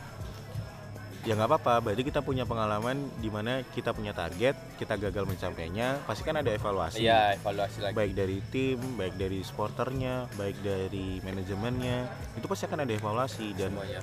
Ya 1.23 1.39
nggak 1.39 1.55
apa-apa, 1.55 1.75
berarti 1.79 2.03
kita 2.03 2.19
punya 2.19 2.43
pengalaman 2.43 3.07
di 3.23 3.31
mana 3.31 3.63
kita 3.71 3.95
punya 3.95 4.11
target, 4.11 4.59
kita 4.75 4.99
gagal 4.99 5.23
mencapainya, 5.23 6.03
pasti 6.03 6.27
kan 6.27 6.35
ada 6.35 6.51
evaluasi. 6.51 6.99
iya 7.07 7.39
evaluasi 7.39 7.79
lagi 7.79 7.95
Baik 7.95 8.13
dari 8.19 8.39
tim, 8.51 8.79
baik 8.99 9.15
dari 9.15 9.39
supporternya, 9.47 10.27
baik 10.35 10.59
dari 10.67 11.23
manajemennya, 11.23 12.11
itu 12.35 12.47
pasti 12.51 12.67
akan 12.67 12.83
ada 12.83 12.93
evaluasi 12.99 13.55
dan 13.55 13.71
semuanya 13.71 14.03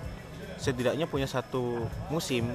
setidaknya 0.60 1.08
punya 1.08 1.27
satu 1.27 1.88
musim 2.12 2.51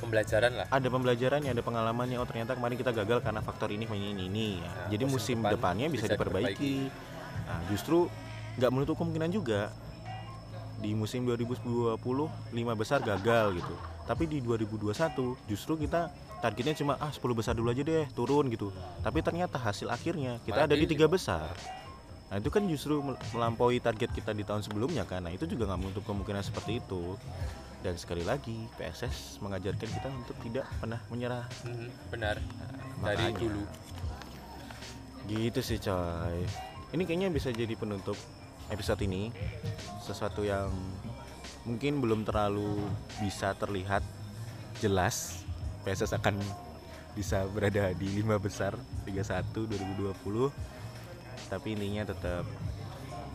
pembelajaran 0.00 0.52
lah 0.58 0.66
ada 0.66 0.88
pembelajarannya, 0.90 1.50
ada 1.54 1.62
pengalamannya. 1.62 2.16
Oh 2.18 2.26
ternyata 2.26 2.58
kemarin 2.58 2.74
kita 2.74 2.90
gagal 2.90 3.22
karena 3.22 3.38
faktor 3.38 3.70
ini, 3.70 3.86
ini, 3.86 4.12
ini. 4.12 4.24
ini. 4.26 4.48
Ya, 4.58 4.66
Nah, 4.66 4.88
Jadi 4.90 5.04
musim 5.06 5.14
musim 5.14 5.36
depan 5.40 5.52
depannya 5.54 5.86
bisa, 5.88 6.10
bisa 6.10 6.14
diperbaiki. 6.18 6.76
Nah, 7.46 7.60
justru 7.70 8.10
nggak 8.58 8.70
menutup 8.74 8.98
kemungkinan 8.98 9.30
juga 9.30 9.70
di 10.82 10.98
musim 10.98 11.22
2020 11.22 11.94
lima 12.50 12.74
besar 12.74 12.98
gagal 13.00 13.54
gitu. 13.54 13.74
Tapi 14.02 14.26
di 14.26 14.42
2021 14.42 15.38
justru 15.46 15.78
kita 15.78 16.10
targetnya 16.42 16.74
cuma 16.74 16.98
ah 16.98 17.14
10 17.14 17.22
besar 17.38 17.54
dulu 17.54 17.70
aja 17.70 17.86
deh 17.86 18.04
turun 18.12 18.50
gitu. 18.50 18.74
Tapi 19.00 19.22
ternyata 19.22 19.62
hasil 19.62 19.86
akhirnya 19.86 20.42
kita 20.42 20.58
Malah 20.58 20.66
ada 20.66 20.74
di 20.74 20.86
tiga 20.90 21.06
besar. 21.06 21.54
Nah 22.28 22.42
itu 22.42 22.50
kan 22.50 22.66
justru 22.66 22.98
mel- 22.98 23.20
melampaui 23.30 23.78
target 23.78 24.10
kita 24.10 24.34
di 24.34 24.42
tahun 24.42 24.66
sebelumnya 24.66 25.06
kan. 25.06 25.22
Nah 25.22 25.30
itu 25.30 25.46
juga 25.46 25.70
nggak 25.70 25.80
menutup 25.86 26.02
kemungkinan 26.02 26.42
seperti 26.42 26.82
itu. 26.82 27.14
Dan 27.82 27.94
sekali 27.98 28.22
lagi 28.26 28.66
PSS 28.78 29.38
mengajarkan 29.42 29.86
kita 29.90 30.08
untuk 30.10 30.34
tidak 30.42 30.66
pernah 30.82 30.98
menyerah. 31.10 31.46
Mhm, 31.62 31.88
benar 32.10 32.38
Nah, 33.02 33.10
dari 33.14 33.30
makanya. 33.30 33.38
dulu 33.38 33.62
Gitu 35.26 35.60
sih 35.62 35.78
coy. 35.78 36.42
Ini 36.92 37.02
kayaknya 37.06 37.28
bisa 37.30 37.54
jadi 37.54 37.74
penutup 37.78 38.18
episode 38.70 39.02
ini. 39.02 39.32
Sesuatu 40.04 40.46
yang 40.46 40.70
mungkin 41.66 41.98
belum 41.98 42.22
terlalu 42.22 42.82
bisa 43.18 43.54
terlihat 43.58 44.04
jelas. 44.78 45.42
PSS 45.82 46.14
akan 46.14 46.38
bisa 47.18 47.42
berada 47.50 47.90
di 47.92 48.22
lima 48.22 48.38
besar 48.38 48.78
Liga 49.02 49.26
1 49.26 49.50
2020. 49.54 50.52
Tapi 51.50 51.68
intinya 51.74 52.06
tetap 52.06 52.46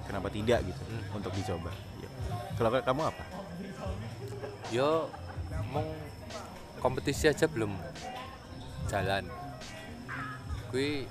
kenapa 0.07 0.31
tidak 0.31 0.63
gitu 0.63 0.83
Hmm. 0.87 1.17
untuk 1.19 1.31
dicoba. 1.35 1.71
Ya. 1.99 2.09
Kalau 2.55 2.69
kamu 2.71 3.01
apa? 3.11 3.23
yo 4.67 5.07
ngomong 5.71 5.87
kompetisi 6.83 7.31
aja 7.31 7.47
belum 7.47 7.71
jalan 8.91 9.23
kui 10.67 11.07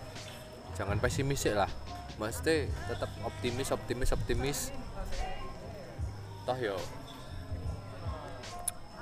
jangan 0.77 1.01
pesimis 1.01 1.49
sih 1.49 1.57
maksudnya 2.17 2.69
tetap 2.89 3.11
optimis 3.25 3.69
optimis 3.73 4.11
optimis. 4.13 4.59
Toh 6.49 6.59
yo. 6.59 6.79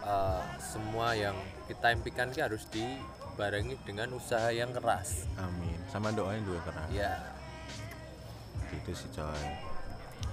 Eh, 0.05 0.43
semua 0.61 1.17
yang 1.17 1.37
kita 1.65 1.97
impikan 1.97 2.29
ki 2.29 2.45
harus 2.45 2.69
dibarengi 2.69 3.81
dengan 3.89 4.13
usaha 4.13 4.53
yang 4.53 4.69
keras. 4.77 5.25
Amin. 5.41 5.81
Sama 5.89 6.13
doanya 6.13 6.45
juga 6.45 6.61
keras. 6.69 6.89
ya 6.93 7.35
gitu 8.75 8.91
sih 8.97 9.11
coy. 9.15 9.45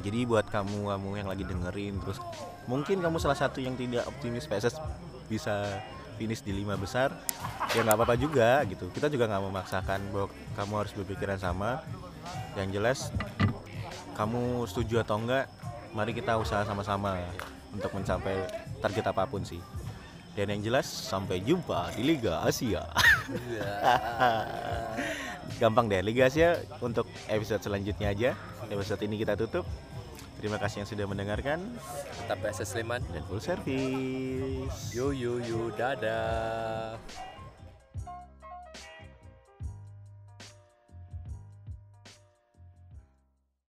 Jadi 0.02 0.20
buat 0.26 0.48
kamu 0.50 0.90
kamu 0.90 1.10
yang 1.22 1.30
lagi 1.30 1.44
dengerin 1.46 2.02
terus 2.02 2.18
mungkin 2.66 3.04
kamu 3.04 3.22
salah 3.22 3.38
satu 3.38 3.62
yang 3.62 3.78
tidak 3.78 4.08
optimis 4.10 4.50
PSS 4.50 4.82
bisa 5.30 5.82
finish 6.18 6.42
di 6.46 6.54
lima 6.54 6.78
besar 6.78 7.14
ya 7.74 7.86
nggak 7.86 7.98
apa-apa 7.98 8.16
juga 8.18 8.66
gitu. 8.66 8.90
Kita 8.90 9.08
juga 9.14 9.30
nggak 9.30 9.44
memaksakan 9.46 10.00
bahwa 10.10 10.28
kamu 10.58 10.74
harus 10.82 10.94
berpikiran 10.98 11.38
sama 11.38 11.86
yang 12.60 12.70
jelas 12.70 13.14
kamu 14.16 14.68
setuju 14.68 15.02
atau 15.02 15.18
enggak 15.18 15.48
mari 15.92 16.16
kita 16.16 16.40
usaha 16.40 16.64
sama-sama 16.64 17.20
untuk 17.72 17.92
mencapai 17.96 18.48
target 18.84 19.06
apa 19.08 19.24
pun 19.28 19.44
sih. 19.44 19.60
Dan 20.32 20.48
yang 20.48 20.62
jelas 20.64 20.88
sampai 20.88 21.44
jumpa 21.44 21.92
di 21.92 22.08
Liga 22.08 22.40
Asia. 22.40 22.88
Gampang 25.60 25.92
deh 25.92 26.00
Liga 26.00 26.32
Asia 26.32 26.56
untuk 26.80 27.04
episode 27.28 27.60
selanjutnya 27.60 28.16
aja. 28.16 28.32
Episode 28.72 29.04
ini 29.04 29.20
kita 29.20 29.36
tutup. 29.36 29.68
Terima 30.40 30.56
kasih 30.58 30.82
yang 30.82 30.90
sudah 30.90 31.06
mendengarkan. 31.06 31.60
Tetap 32.24 32.40
PSS 32.40 32.80
Sleman. 32.80 33.04
Dan 33.12 33.28
full 33.28 33.44
service. 33.44 34.96
Yo 34.96 35.12
yo 35.12 35.44
yo 35.44 35.70
dadah 35.76 36.96